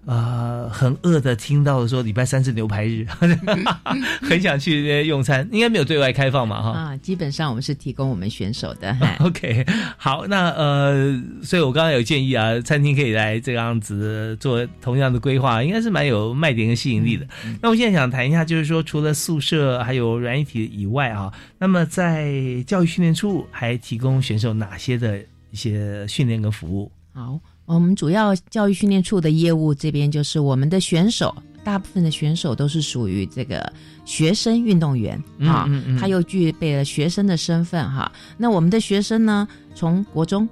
[0.08, 3.06] 呃，很饿的，听到说礼拜三是牛排日，
[4.24, 6.70] 很想去用餐，应该没有对外开放嘛，哈。
[6.72, 8.96] 啊，基本上我们是提供我们选手的。
[9.20, 9.66] OK，
[9.98, 17.28] 好，那呃，所以我刚刚有建议啊，餐厅可以来这样子做同样的规划，应该是蛮有卖点跟吸引力的。
[17.62, 21.30] 那我现在想谈一下，就是说除了宿舍还有软一体以外啊，
[21.60, 25.20] 那么在教育训练处还提供选手哪些的
[25.52, 26.90] 一些训练跟服务？
[27.14, 27.38] 好。
[27.68, 33.72] 我们主要教育训练处的业务这边就是我们的选手，大部分的选手都是属于这个
[34.06, 38.10] 学生运动员啊，嗯嗯、他又具备了学生的身份哈。
[38.38, 39.46] 那我们的学生呢，
[39.76, 40.48] 从国中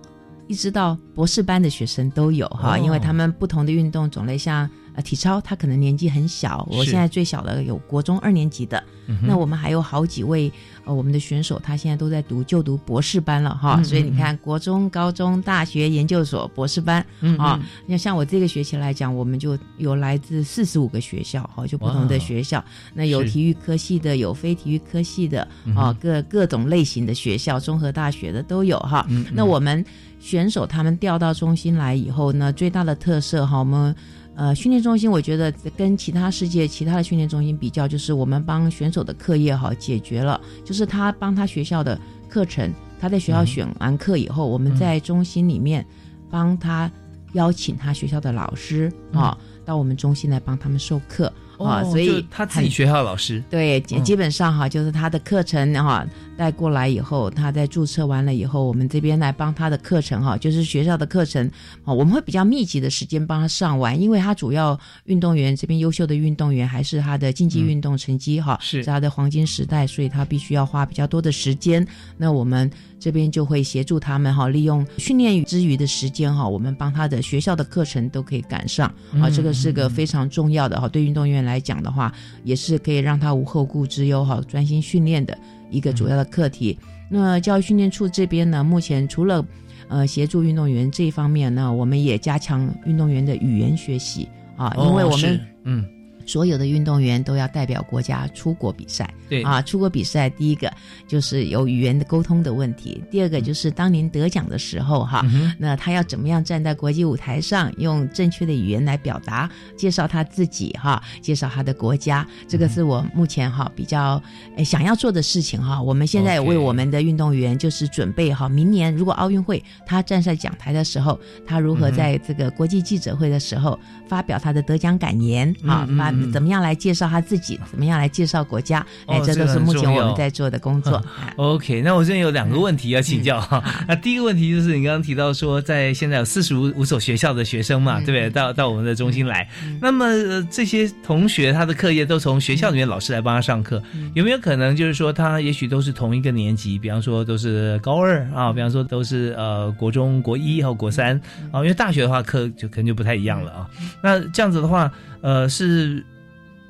[0.47, 10.51] 一直到博士班的学生都有哈，哦、因为他们不同的运动种类，像呃体操，他可能年纪很小，我现在最小的有国中二年级的，嗯、那我们还有好几位。
[10.85, 29.03] 呃，我们的选手他现在都在读就读博士班了哈，嗯、所以你看，国中、高中、大学、研究所、博士班、嗯、啊，那像我这个学期来讲，我们就有来自四十五个学校哈，就不同的学校，那有体育科系的，有非体育科系的啊，各各种类型的学校，综合大学的都有哈。
[29.09, 29.83] 嗯、那我们
[30.19, 33.95] 选手他们调到中心来以后呢，最大的特色哈，我们。
[34.36, 45.86] 呃，训练中心我觉得跟其他世界其他的训练中心比较，就是我们帮选手的课业哈解决了，就是他帮他学校的课程，他在学校选完课以后，嗯、我们在中心里面
[46.29, 46.91] 帮他
[47.33, 51.31] 邀请他学校的老师啊、嗯、到我们中心来帮他们授课。
[51.57, 53.41] 啊，哦、所以他自己学校的老师。
[53.49, 56.05] 对，基本上哈，就是他的课程哈
[56.38, 61.49] 带过来以后，他在注册完了以后，我们这边来帮他的课程哈，就是学校的课程
[61.83, 71.86] 啊，我们会比较密集的时间帮他上完，因为他主要运动员这边优秀的运动员还是他的竞技运动成绩哈、嗯、是他的黄金时代，所以他必须要花比较多的时间。
[72.17, 72.69] 那我们
[72.99, 82.13] 这边就会协助他们哈，利用训练之余的时间哈，我们帮他的学校的课程都可以赶上啊，这个是个非常重要的哈，对运动员来讲的话，
[82.43, 85.38] 也是可以让他无后顾之忧哈，专心训练的
[85.70, 86.78] 一个主要的课题。
[87.09, 89.45] 那教育训练处这边呢，目前除了
[89.88, 95.86] 呃协助运动员这一方面呢，我们也加强运动员的语言学习啊，因为我们嗯。
[96.26, 99.43] 所有的运动员都要代表国家出国比赛，对。
[99.43, 100.71] 啊，出国比赛第一个
[101.07, 109.47] 就是有语言的沟通的问题，第二个就是当您得奖的时候哈，嗯、那他要怎么样站在国际舞台上，用正确的语言来表达，
[109.78, 114.19] 介绍他自己哈，介绍他的国家，这个是我目前哈比较
[114.55, 115.80] 诶想要做的事情哈。
[115.80, 126.14] 我们现在为我们的运动员就是准备哈，明年如果奥运会他站在讲台的时候，他如何在这个国际记者会的时候发表他的得奖感言啊，发。
[126.32, 127.59] 怎么样来介绍他自己？
[127.70, 128.86] 怎么样来介绍国家？
[129.05, 131.01] 哎，哦、这都是目前我们在做的工作。
[131.20, 133.61] 嗯、 OK，那我这边有两个问题要请教哈。
[133.66, 138.30] 嗯、 那第一个问题就是你刚刚提到说，在现在有四十五五所学校的学生嘛，嗯、对不对？
[138.30, 139.47] 到到我们的中心来，
[139.82, 146.78] 那么、呃、这些同学他的课业都从学校里面老师来帮他上课，嗯有没有可能就是说他也许都是同一个年级？
[146.78, 151.20] 比方说都是高二啊，比方说都是呃国中国一和国三
[151.51, 153.70] 啊，因为大学的话课就可能就不太一样了啊。
[154.01, 154.91] 那这样子的话，
[155.22, 156.04] 呃是。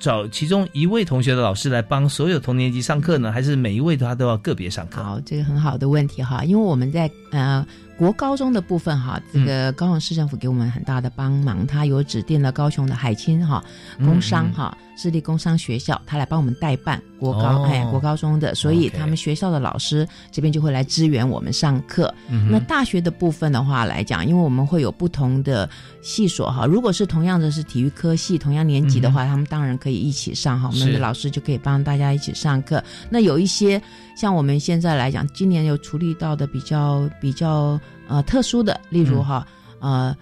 [0.06, 5.02] 找其中一位同学的老师来帮所有同年级上课呢，还是每一位他都要个别上课？
[5.02, 7.66] 好，这个很好的问题哈，因为我们在呃
[7.98, 13.66] 国高中的部分哈，这个高雄市政府给我们很大的帮忙，他有指定了高雄的海清哈
[13.98, 22.14] 工商哈私立工商学校，他来帮我们代办国高、哦、哎国高中的，所以他们学校的老师这边就会来支援我们上课。
[22.30, 25.70] 嗯那大学的部分的话来讲，因为我们会有不同的
[26.02, 32.84] 系所哈，如果是同样的是体育科系，同样年级的话，他们当然可以一起上哈，我们的老师就可以帮大家一起上课。
[33.10, 33.82] 那有一些
[34.16, 39.46] 像我们现在来讲，今年有处理到的比较比较呃特殊的，例如哈、
[39.80, 40.16] 呃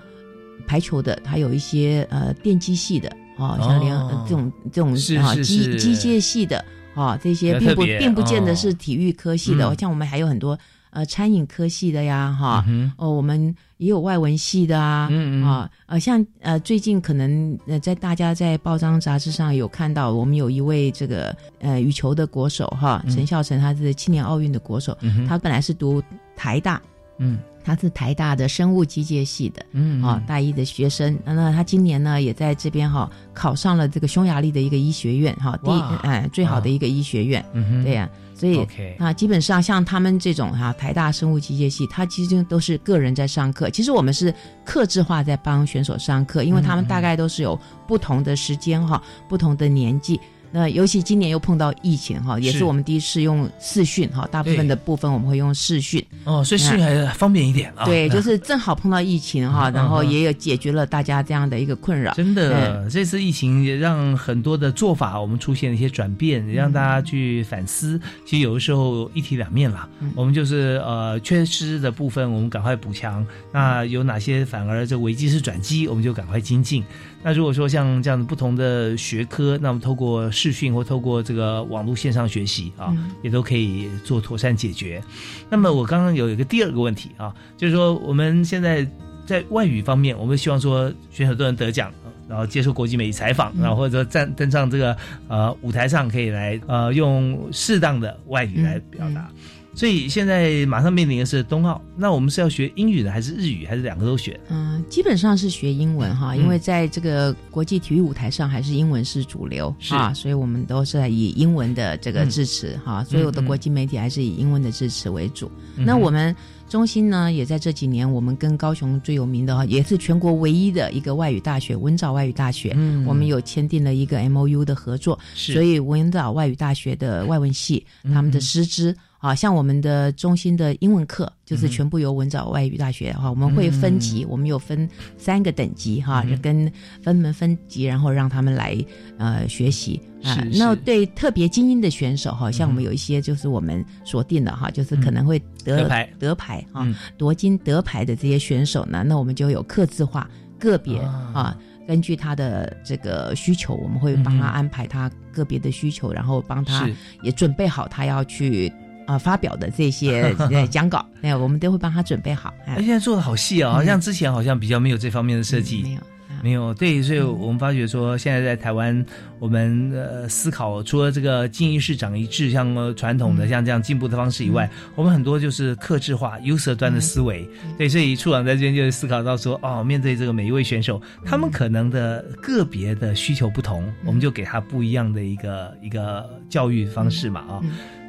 [0.65, 6.63] 排球的，它有一些呃电机系的哦，像连、这种这种是机机械系的。
[6.95, 8.55] 哦，这些并不并不见得哦。
[8.55, 9.77] 是体育科系的，嗯。
[9.79, 10.57] 像我们还有很多
[10.91, 12.63] 呃餐饮科系的呀，哈，
[12.97, 26.01] 哦，我们也有外文系的啊，嗯啊，呃，像呃最近可能呃在大家在报章杂志上有看到，我们有一位这个呃羽球的国手哈，陈孝成，他是青年奥运的国手，他本来是读
[26.35, 26.81] 台大，
[27.17, 27.39] 嗯。
[27.65, 31.17] 他是台大的生物机械系的，嗯啊，大一的学生。
[31.23, 35.71] 那他今年呢，也在这边哈考上了这个匈牙利的一个医学院，哈，第
[36.05, 38.09] 哎最好的一个医学院，嗯对呀。
[38.35, 43.69] 所以啊，基本上像他们这种哈台大生物机械系，他其实都是个人在上课。
[43.69, 44.33] 其实我们是
[44.65, 47.57] 克制化在帮选手上课，因为他们大概都是有
[47.87, 50.19] 不同的时间哈，不同的年纪。
[50.53, 57.85] 那尤其今年又碰到疫情哈，也是我们第一次用视讯哈，大部分的部分我们会用视讯哦，所以视讯还方便一点啊。
[57.85, 62.13] 对，就是正好碰到疫情哈， 然后也有解决了大家这样的一个困扰。
[62.13, 67.99] 真的，这次疫情也让很多的做法我们出现了一些转变，让大家去反思。
[68.23, 76.83] 其实有的时候一体两面啦，我们就是呃缺失的部分，我们赶快补强；那有哪些反而这危机是转机，我们就赶快精进。
[77.23, 85.01] 那如果说像这样的不同的学科，那么透过视讯或透过这个网络线上学习啊，也都可以做妥善解决。
[85.49, 88.85] 那么我刚刚有一个第二个问题啊，就是说我们现在
[89.25, 91.91] 在外语方面，我们希望说选手都能得奖，
[92.27, 94.95] 然后接受国际媒体采访，然后或者说站登上这个
[95.29, 99.29] 呃舞台上，可以来呃用适当的外语来表达。
[99.75, 104.39] 所以现在马上面临的是冬奥，那我们是要学英语的，还是日语，还是两个都学？
[104.49, 115.51] 嗯，基本上是学英文哈，因为在这个国际体育舞台上，还是英文是主流啊，所以我们都是以英文的这个支持哈，所有的国际媒体还是以英文的支持为主。
[115.75, 116.35] 那我们
[116.69, 128.95] 中心呢，也在这几年，我们跟高雄最有名的哈，也是全国唯一的一个外语大学——文藻外语大学，嗯我们有签订了一个 M O U 的合作，所以文藻外语大学的外文系他们的师资。
[129.23, 136.69] 啊，像我们的中心的英文课，就是全部由文藻外语大学哈，我们会分级，我们有分三个等级哈，跟
[137.01, 138.77] 分门分级，然后让他们来
[139.17, 140.45] 呃学习啊。
[140.55, 146.05] 那对特别精英的选手哈，像我们有一些就是我们锁定的哈，就是可能会得牌。
[146.19, 146.85] 得牌啊，
[147.17, 150.99] 夺金得牌的这些选手呢，那我们就有刻字化个别
[151.33, 151.57] 啊，
[151.87, 156.89] 根据他的这个需求，我们会帮他安排他个别的需求，然后帮他
[157.21, 158.69] 也准备好他要去。
[159.05, 160.35] 啊，发表的这些
[160.69, 162.53] 讲稿，那我们都会帮他准备好。
[162.65, 165.99] 哎，现在做的好细哦，好像之前好像比较没有这方面的设计，没有，
[166.41, 166.73] 没有。
[166.73, 169.05] 对，所以我们发觉说，现在在台湾，
[169.39, 177.47] 我们呃思考，除了这个进一市长一致，像传统的像这样进步的方式以外，我们很多就是克制化、user 端的思维。
[177.77, 187.61] 对，所以处长在这边就是思考到说，哦，面对这个每一位选手，他们可能的个别的需求不同，我们就给他不一样的一个一个教育方式嘛，啊。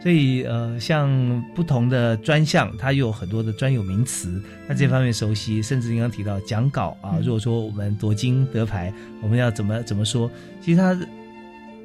[0.05, 4.39] 所以，呃，像不同的专项，它又有很多的专有名词，
[4.69, 8.93] 那这方面熟悉，甚至你刚提到讲稿啊，如果说我们夺金得牌，
[9.23, 10.31] 我们要怎么怎么说？
[10.61, 10.95] 其实他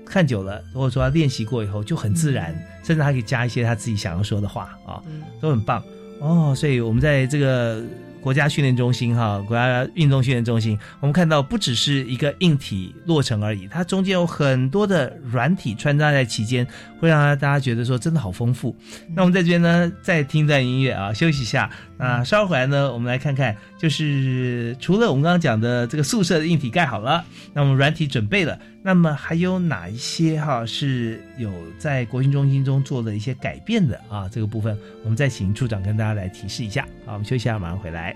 [0.06, 2.54] 看久了，或者说他练习过以后就很自然，
[2.84, 5.02] 甚至他可以加一些他自己想要说的话啊，
[5.40, 5.82] 都很棒
[6.20, 6.54] 哦。
[6.54, 7.82] 所以我们在这个。
[8.22, 16.68] 国家训练中心，哈，国家运动训练中心，我们看到不只是一个硬体落成而已，它中间有很多的软体穿插在其间，
[17.00, 18.76] 会让大家觉得说真的好丰富。
[19.16, 21.70] 那我们在这边呢，再听一段音乐啊，休息一下。
[22.00, 34.30] 那稍后回来呢，我们来看看，就是除了我们刚刚讲的这个宿舍的硬体盖好了，那我们软体准备了，那么还有哪一些哈是有在国训中心中做了一些改变的啊？
[34.32, 36.88] 这个部分我们再请处长跟大家来提示一下。
[37.06, 38.16] 好，我们休息一下，马上回来。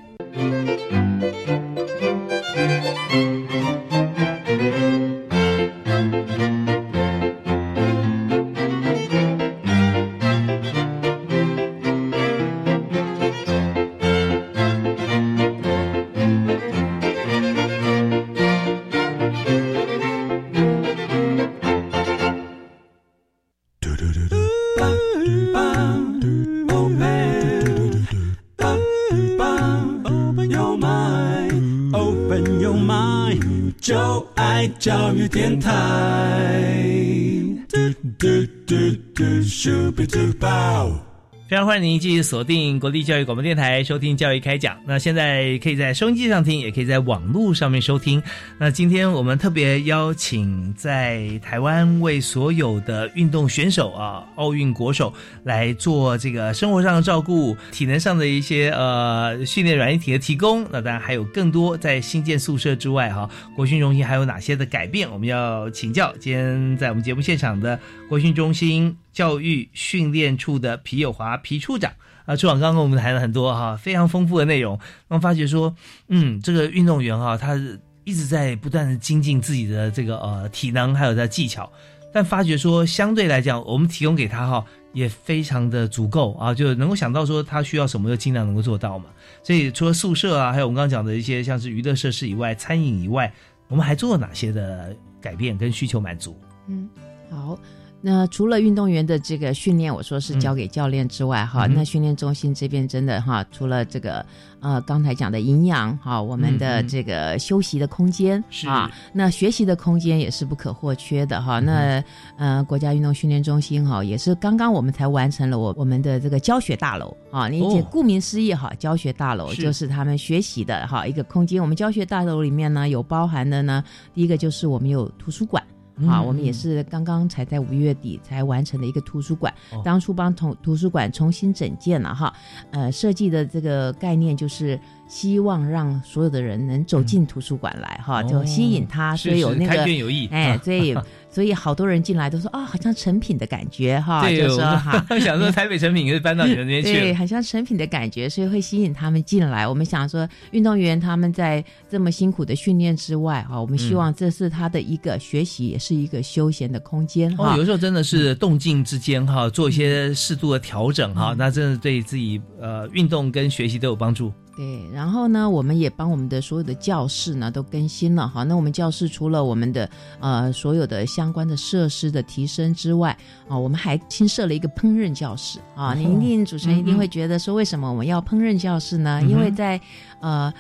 [41.74, 44.78] 欢迎您继续锁定国立教育广播电台收听教育开讲。
[44.86, 48.22] 那现在可以在收音机上听，也可以在网络上面收听。
[48.60, 55.12] 那今天我们特别邀请在台湾为所有的运动选手啊，奥运国手
[55.46, 60.64] 来做这个生活上的照顾、体能上的一些呃训练软体的提供。
[60.70, 65.12] 那当然还有更多在新建宿舍之外哈，国训中心还有哪些的改变？
[65.12, 68.96] 我们要请教今天在我们节目现场的国训中心。
[69.14, 71.94] 教育训练处的皮友华皮处长
[72.26, 74.78] 啊，处长刚跟我们谈了很多哈，非常丰富的内容。
[75.08, 75.74] 我们发觉说，
[76.08, 77.56] 嗯，这个运动员哈，他
[78.04, 81.72] 一直在不断的精进自己的这个呃体能，还有他技巧。
[82.12, 89.06] 但发觉说，相对来讲，我们提供给他哈，也非常的足够啊，就能够想到说他需要什么，就尽量能够做到嘛。
[89.44, 93.34] 所以除了宿舍啊，还有我们刚刚讲的一些像是娱乐设施以外，餐饮以外，
[93.68, 96.40] 我们还做了哪些的改变跟需求满足？
[96.68, 96.90] 嗯，
[97.30, 97.58] 好。
[98.06, 104.26] 那除了运动员的这个训练，我说是交给教练之外，哈，那训练中心这边真的哈，除了这个
[104.60, 111.62] 呃刚才讲的营养哈，我们的这个休息的空间啊，那学习的空间也是不可或缺的哈。
[111.62, 112.04] 那
[112.38, 121.62] 呃国家运动训练中心哈，也是刚刚我们才完成了我我们的这个教学大楼啊，你解顾名思义哈，教学大楼就是他们学习的哈一个空间。
[121.62, 123.82] 我们教学大楼里面呢，有包含的呢，
[124.14, 125.64] 第一个就是我们有图书馆。
[126.08, 132.34] 啊，我们也是刚刚才在五月底才完成的一个图书馆，当初帮图图书馆重新整建了哈，
[132.72, 139.86] 呃，设计的这个概念就是希望让所有的人能走进图书馆来哈，就吸引他，所以有那个
[140.32, 140.96] 哎，所以。
[141.34, 149.68] 所以好多人进来都说啊，好像成品的感觉哈，就说哈， 想说台北成品可以搬到你们那边去，对，很像成品的感觉，所以会吸引他们进来。
[149.68, 157.58] 我们想说，运动员他们在这么辛苦的训练之外哈，我们希望这是他的一个学习，也是一个休闲的空间哈。
[157.58, 164.32] 有时候真的是动静之间哈，做一些适度的调整哈，那真的对自己呃运动跟学习都有帮助。
[164.56, 168.44] 对，然后呢，我们也帮我们的所有的教室呢都更新了哈。
[168.44, 169.90] 那我们教室除了我们的
[170.20, 175.94] 呃所有的相关的设施的提升之外啊，我们还新设了一个烹饪教室啊。
[175.94, 179.22] 您一定主持人一定会觉得说，为什么我们要烹饪教室呢？
[179.24, 179.80] 因为在
[180.20, 180.54] 呃。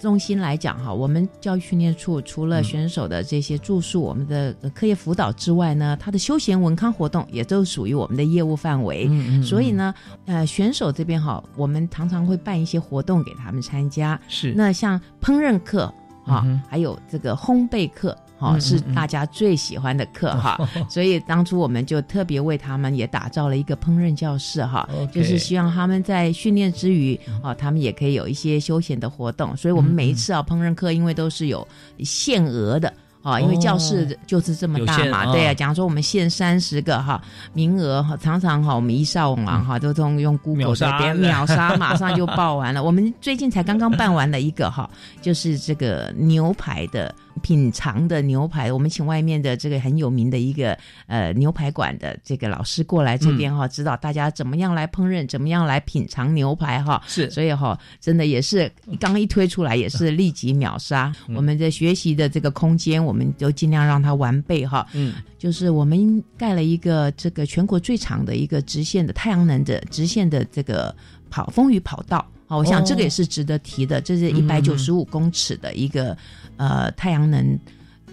[0.00, 9.06] 中心来讲哈，我们教育训练处除了选手的这些住宿、我们的课业辅导之外呢，他的休闲文康活动也都属于我们的业务范围。
[9.10, 9.94] 嗯嗯所以呢，
[10.26, 14.18] 呃，选手这边哈，我们常常会办一些活动给他们参加。
[14.28, 15.92] 是，那像烹饪课
[16.24, 18.16] 啊，还有这个烘焙课。
[18.38, 20.58] 好，是大家最喜欢的课哈，
[20.88, 29.56] 所以当初我们就特别为他们也打造了一个烹饪教室哈，就是希望他们在训练之余啊，他们也可以有一些休闲的活动。
[29.56, 31.66] 所以我们每一次啊，烹饪课因为都是有
[32.04, 32.92] 限额的。
[33.20, 35.52] 啊，因为教室就是这么大嘛，对啊。
[35.52, 37.20] 假如说我们限三十个哈
[37.52, 42.80] 名额哈，常常哈我们一上网哈，都用用 Google 这边秒杀，马上就报完了。
[42.84, 44.88] 我们最近才刚刚办完了一个哈，
[45.20, 50.76] 就是这个牛排的品尝的牛排，我们请外面的这个很有名的一个
[51.06, 57.02] 呃牛排馆的这个老师过来这边哈，指导大家怎么样来烹饪，怎么样来品尝牛排哈。
[57.06, 58.70] 是，所以哈，真的也是
[59.00, 61.12] 刚一推出来也是立即秒杀。
[61.34, 62.98] 我们的学习的这个空间。
[62.98, 70.94] 我们都尽量让它完备哈，嗯，就是我们盖了一个这个全国最长的一个直线的太阳能的直线的这个
[71.30, 72.18] 跑风雨跑道
[72.48, 76.16] 啊，我想这个也是值得提的，这是一百九十五公尺的一个
[76.58, 77.58] 呃太阳能。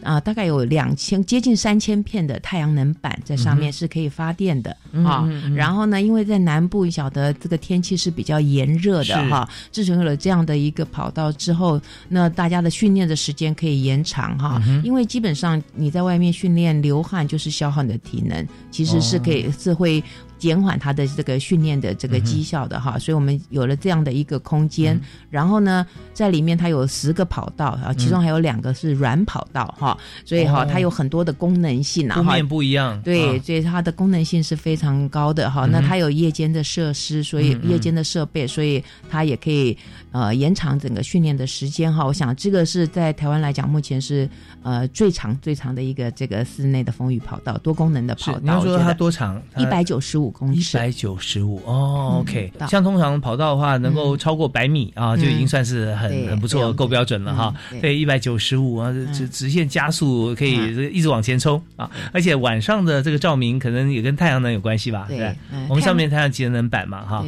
[0.04, 4.70] 啊，大概有两千接近三千片的太阳能板在上面是可以发电的
[5.04, 5.28] 啊。
[5.56, 9.50] 然后呢，因为在南部，晓得这个天气是比较炎热的哈。
[9.72, 14.62] 自从有了这样的一个跑道之后，那大家的训练的时间可以延长哈。
[14.84, 20.04] 因为基本上你在外面训练流汗就是消耗你的体能，其实是可以是会。
[20.38, 25.00] 减缓他的这个训练的这个绩效的哈，所以我们有了这样的一个空间。
[25.30, 33.02] 然后呢，在里面它有十个跑道啊，其中还有两个是软跑道哈，所以哈它有很多的功能性啊，功能不一样。
[33.02, 35.66] 对，所以它的功能性是非常高的哈。
[35.66, 39.78] 那它有夜间的设施，所以夜间的设备，所以它也可以
[40.12, 42.06] 呃延长整个训练的时间哈。
[42.06, 44.30] 我想这个是在台湾来讲，目前是
[44.64, 48.40] 呃最长最长的一个这个室内的风雨跑道，多功能的跑道。
[48.42, 49.42] 你要说它多长？
[49.58, 50.25] 一百九十五。
[50.54, 57.54] 一百九十五哦，OK，像通常跑道的话，能够超过百米啊，就已经算是很很不错，够标准了哈。
[57.82, 60.54] 对，一百九十五啊，直直线加速可以
[60.92, 65.06] 一直往前冲啊，而且晚上的这个照明可能也跟太阳能有关系吧？
[65.08, 65.36] 对，
[65.70, 67.26] 我们上面太阳节能板嘛，哈。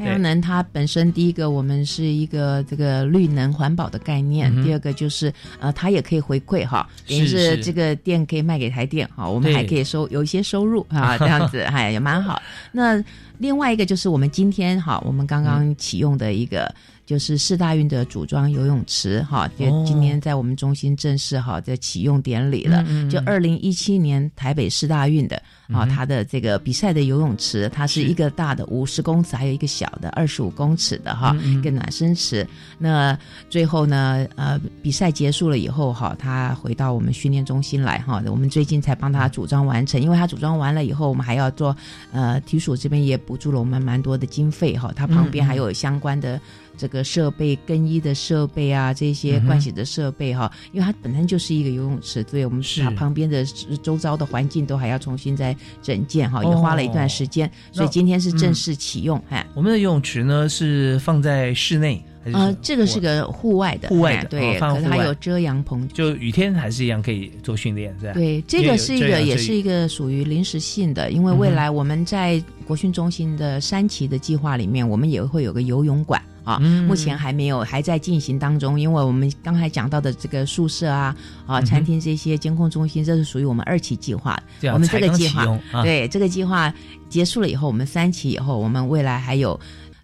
[0.00, 12.40] 对，太阳能它本身第一个，我们是一个这个绿能环保的概念；第二个就是呃，它也可以回馈哈，等于是这个电可以卖给台电哈，我们还可以收有一些收入啊， 这样子哎也蛮好。
[12.72, 13.02] 那
[13.38, 16.74] 另外一个就是我们今天哈，我们刚刚启用的一个。
[17.10, 22.86] 就是四大运的组装游泳池哈，就今天在我们中心正式哈在启用典礼了。
[23.10, 25.34] 就二零一七年台北四大运的
[25.72, 32.46] 啊，它的这个比赛的游泳池，它是一个大的五十公尺，还有一个小的二十五公尺的哈，嗯一个暖身池。
[32.78, 41.76] 那最后呢，呃，比赛结束了以后哈，他回到我们训练中心来哈，我们最近才帮他组装完成，因为他组装完了以后，我们还要做
[42.12, 46.40] 呃，体署这边也补助了我们蛮多的经费哈，他旁边还有相关的。
[46.80, 53.44] 这个设备、更衣的设备啊，这些盥洗的设备哈、因为它本身就是一个游泳池，所以我们是把旁边的
[53.82, 59.22] 周遭的环境都还要重新再整建哈，哦也花了一段时间，所以今天是正式启用。
[59.28, 62.02] 哎、我们的游泳池呢是放在室内
[62.32, 65.88] 呃，这个是个户外的，户外的哎对，可是它有遮阳棚。
[65.88, 68.12] 就雨天还是一样可以做训练，是吧？
[68.12, 76.22] 对，这个是一个也是一个属于临时性的，因为未来我们在国训中心的三期的计划里面，我们也会有个游泳馆。
[76.44, 78.78] 啊，嗯目前还没有，还在进行当中。
[78.80, 81.14] 因为我们刚才讲到的这个宿舍啊、
[81.46, 84.40] 啊餐厅这些监控中心，这是属于我们二期计划。
[84.72, 86.72] 我们这个计划啊，对这个计划
[87.08, 89.58] 结束了以后，我们三期以后，我们未来还有。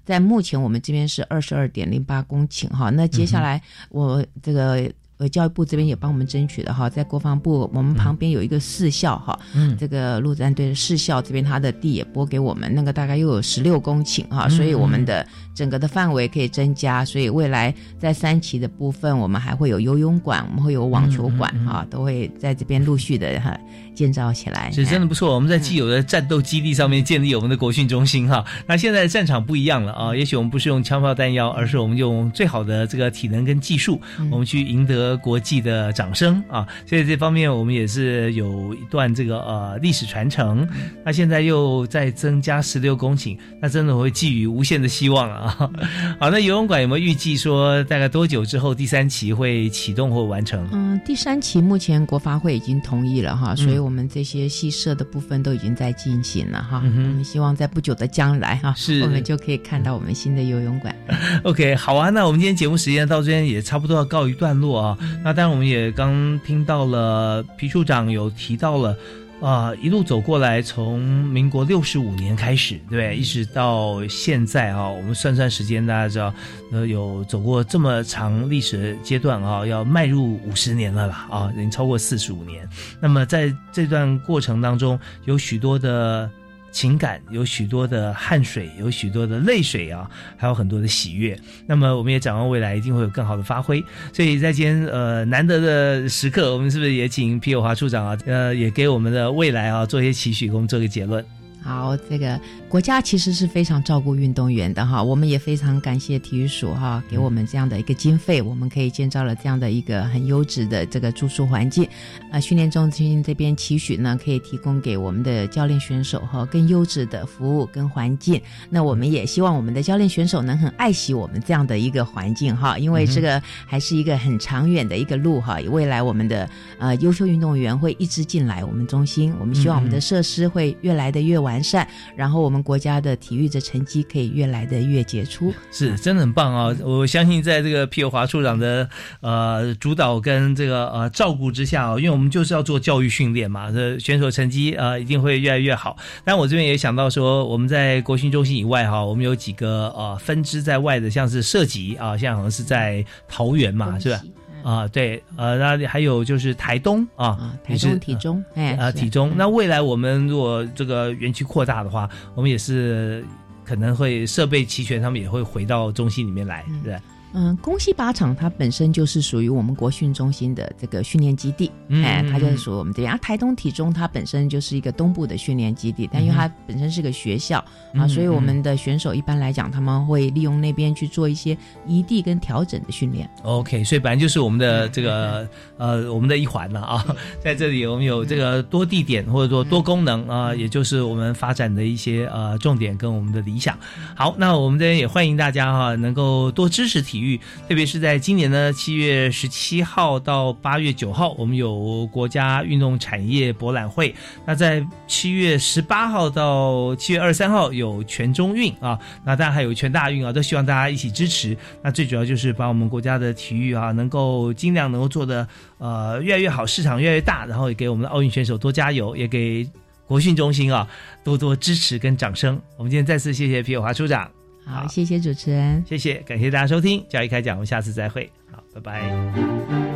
[0.04, 15.26] 在目前我们这边是二十二点零八公顷哈，那接下来我这个呃教育部这边也帮我们争取的哈，在国防部我们旁边有一个四校哈，嗯这个陆战队的士校这边，它的地也拨给我们，那个大概又有十六公顷哈，嗯所以我们的
[15.56, 23.58] 整个的范围可以增加，所以未来在三期的部分，我们还会有游泳馆，我们会有网球馆嗯嗯嗯哈，都会在这边陆续的哈
[23.94, 24.70] 建造起来。
[24.70, 25.34] 是真的不错。
[25.34, 28.44] 我们在既有的战斗基地上面建立我们的国训中心哈。
[28.66, 33.98] 那现在的战场不一样了啊，也许我们不是用枪炮弹药，而是我们用最好的这个体能跟技术，
[34.30, 36.68] 我们去赢得国际的掌声啊。
[36.84, 40.68] 所以这方面我们也是有一段这个呃历史传承。
[41.02, 45.45] 那现在又再增加十六公顷，那真的会寄予无限的希望啊。
[46.18, 50.66] 好，那游泳馆有没有预计说大概多久之后第三期会启动或完成？
[50.72, 56.80] 嗯，第三期目前国发会已经同意了哈，嗯所以我们这些戏社的部分都已经在进行了哈。
[56.84, 60.94] 嗯我们希望在不久的将来哈，是我们就可以看到我们新的游泳馆。
[61.44, 64.98] OK，好啊，那我们今天节目时间到这边也差不多要告一段落啊。
[65.22, 68.96] 那当然，我们也刚听到了皮处长有提到了。
[69.38, 73.16] 啊、一路走过来，从民国六十五年开始，对不对？
[73.16, 76.34] 一直到现在啊，我们算算时间，大家知道，
[76.72, 82.66] 呃，有走过这么长历史的阶段啊，要迈入五十年了吧啊，已经超过四十五年。
[82.98, 86.30] 那么在这段过程当中，有许多的
[86.76, 91.34] 情感，有许多的汗水，有许多的泪水啊，还有很多的喜悦。
[91.66, 93.82] 那么我们也展望未来，一定会有更好的发挥。
[94.12, 101.24] 所以在今天呃难得的时刻，我们是不是也请皮友华处长啊，呃，也给我们的未来啊做一些期许，给我们做个结论。
[101.66, 111.86] 好，这个国家其实是非常照顾运动员的哈，我们也非常感谢体育署哈，给我们这样的一个经费，我们可以建造了这样的一个很优质的这个住宿环境。
[112.30, 118.40] 啊，训练中心这边期许呢，可以提供给我们的教练选手哈更优质的服务跟环境。
[118.70, 125.58] 那我们也希望我们的教练选手能很爱惜我们这样的一个环境哈，因为这个还是一个很长远的一个路哈。
[125.68, 126.48] 未来我们的
[126.78, 131.86] 呃优秀运动员会一直进来我们中心，我们希望我们的设施会越来的越完善，
[132.16, 135.52] 然后我们国家的体育的成绩可以越来的越杰出。
[135.70, 136.76] 是真的很棒啊！
[136.84, 138.88] 我相信在这个皮尔华处长的
[139.20, 145.96] 呃主导跟这个呃照顾之下啊，因为我们就是要做教育训练嘛，这选手成绩呃一定会越来越好。
[146.24, 154.20] 但我这边也想到说，我们在国训中心以外哈，我们有几个呃分支在外的，像是射击啊，现在好像是在桃园嘛，是吧？
[154.66, 159.32] 啊，对，呃，那还有就是台东啊，台也是中体中，哎，啊，是体中。
[159.36, 163.24] 那未来我们如果这个园区扩大的话，我们也是
[163.64, 166.98] 可能会设备齐全，他们也会回到中心里面来，对？
[167.32, 173.12] 嗯，宫西靶场它本身就是属于我们国训中心的这个训练基地，嗯哎，它就是嗯属于我们这边。
[173.12, 177.62] 啊，台东体中它本身就是一个东部的训练基地，但因为它本身是个学校、
[177.92, 181.56] 嗯啊，所以我嗯们的选手一般来讲，他们会利用那边去做一些
[181.86, 183.28] 移地跟调整的训练。
[183.42, 185.46] OK，所以本来就是我们的这个
[185.76, 187.04] 呃我们的一环了啊，
[187.38, 193.78] 在这里我们有这个多地点或者说多功能啊，也就是我们发展的一些呃重点跟我们的理想。
[194.14, 204.14] 好，那我们这边也欢迎大家哈、能够多支持体育，特别是在今年呢七月十七号到八月九号，我们有国家运动产业博览会。
[204.44, 211.56] 那在七月十八号到七月二十三号有全中运啊，那当然还有全大运啊，都希望大家一起支持。
[211.82, 215.48] 那最主要就是把我们国家的体育啊，能够尽量能够做的
[215.78, 219.66] 呃越来越好，市场越来越大，然后也给我们的奥运选手多加油，也给
[220.06, 220.86] 国训中心啊
[221.24, 222.60] 多多支持跟掌声。
[222.76, 224.30] 我们今天再次谢谢皮友华处长，
[224.66, 225.82] 好，谢谢主持人。
[225.86, 229.95] 谢谢，感谢大家收听教育开讲，我们下次再会，好，拜拜。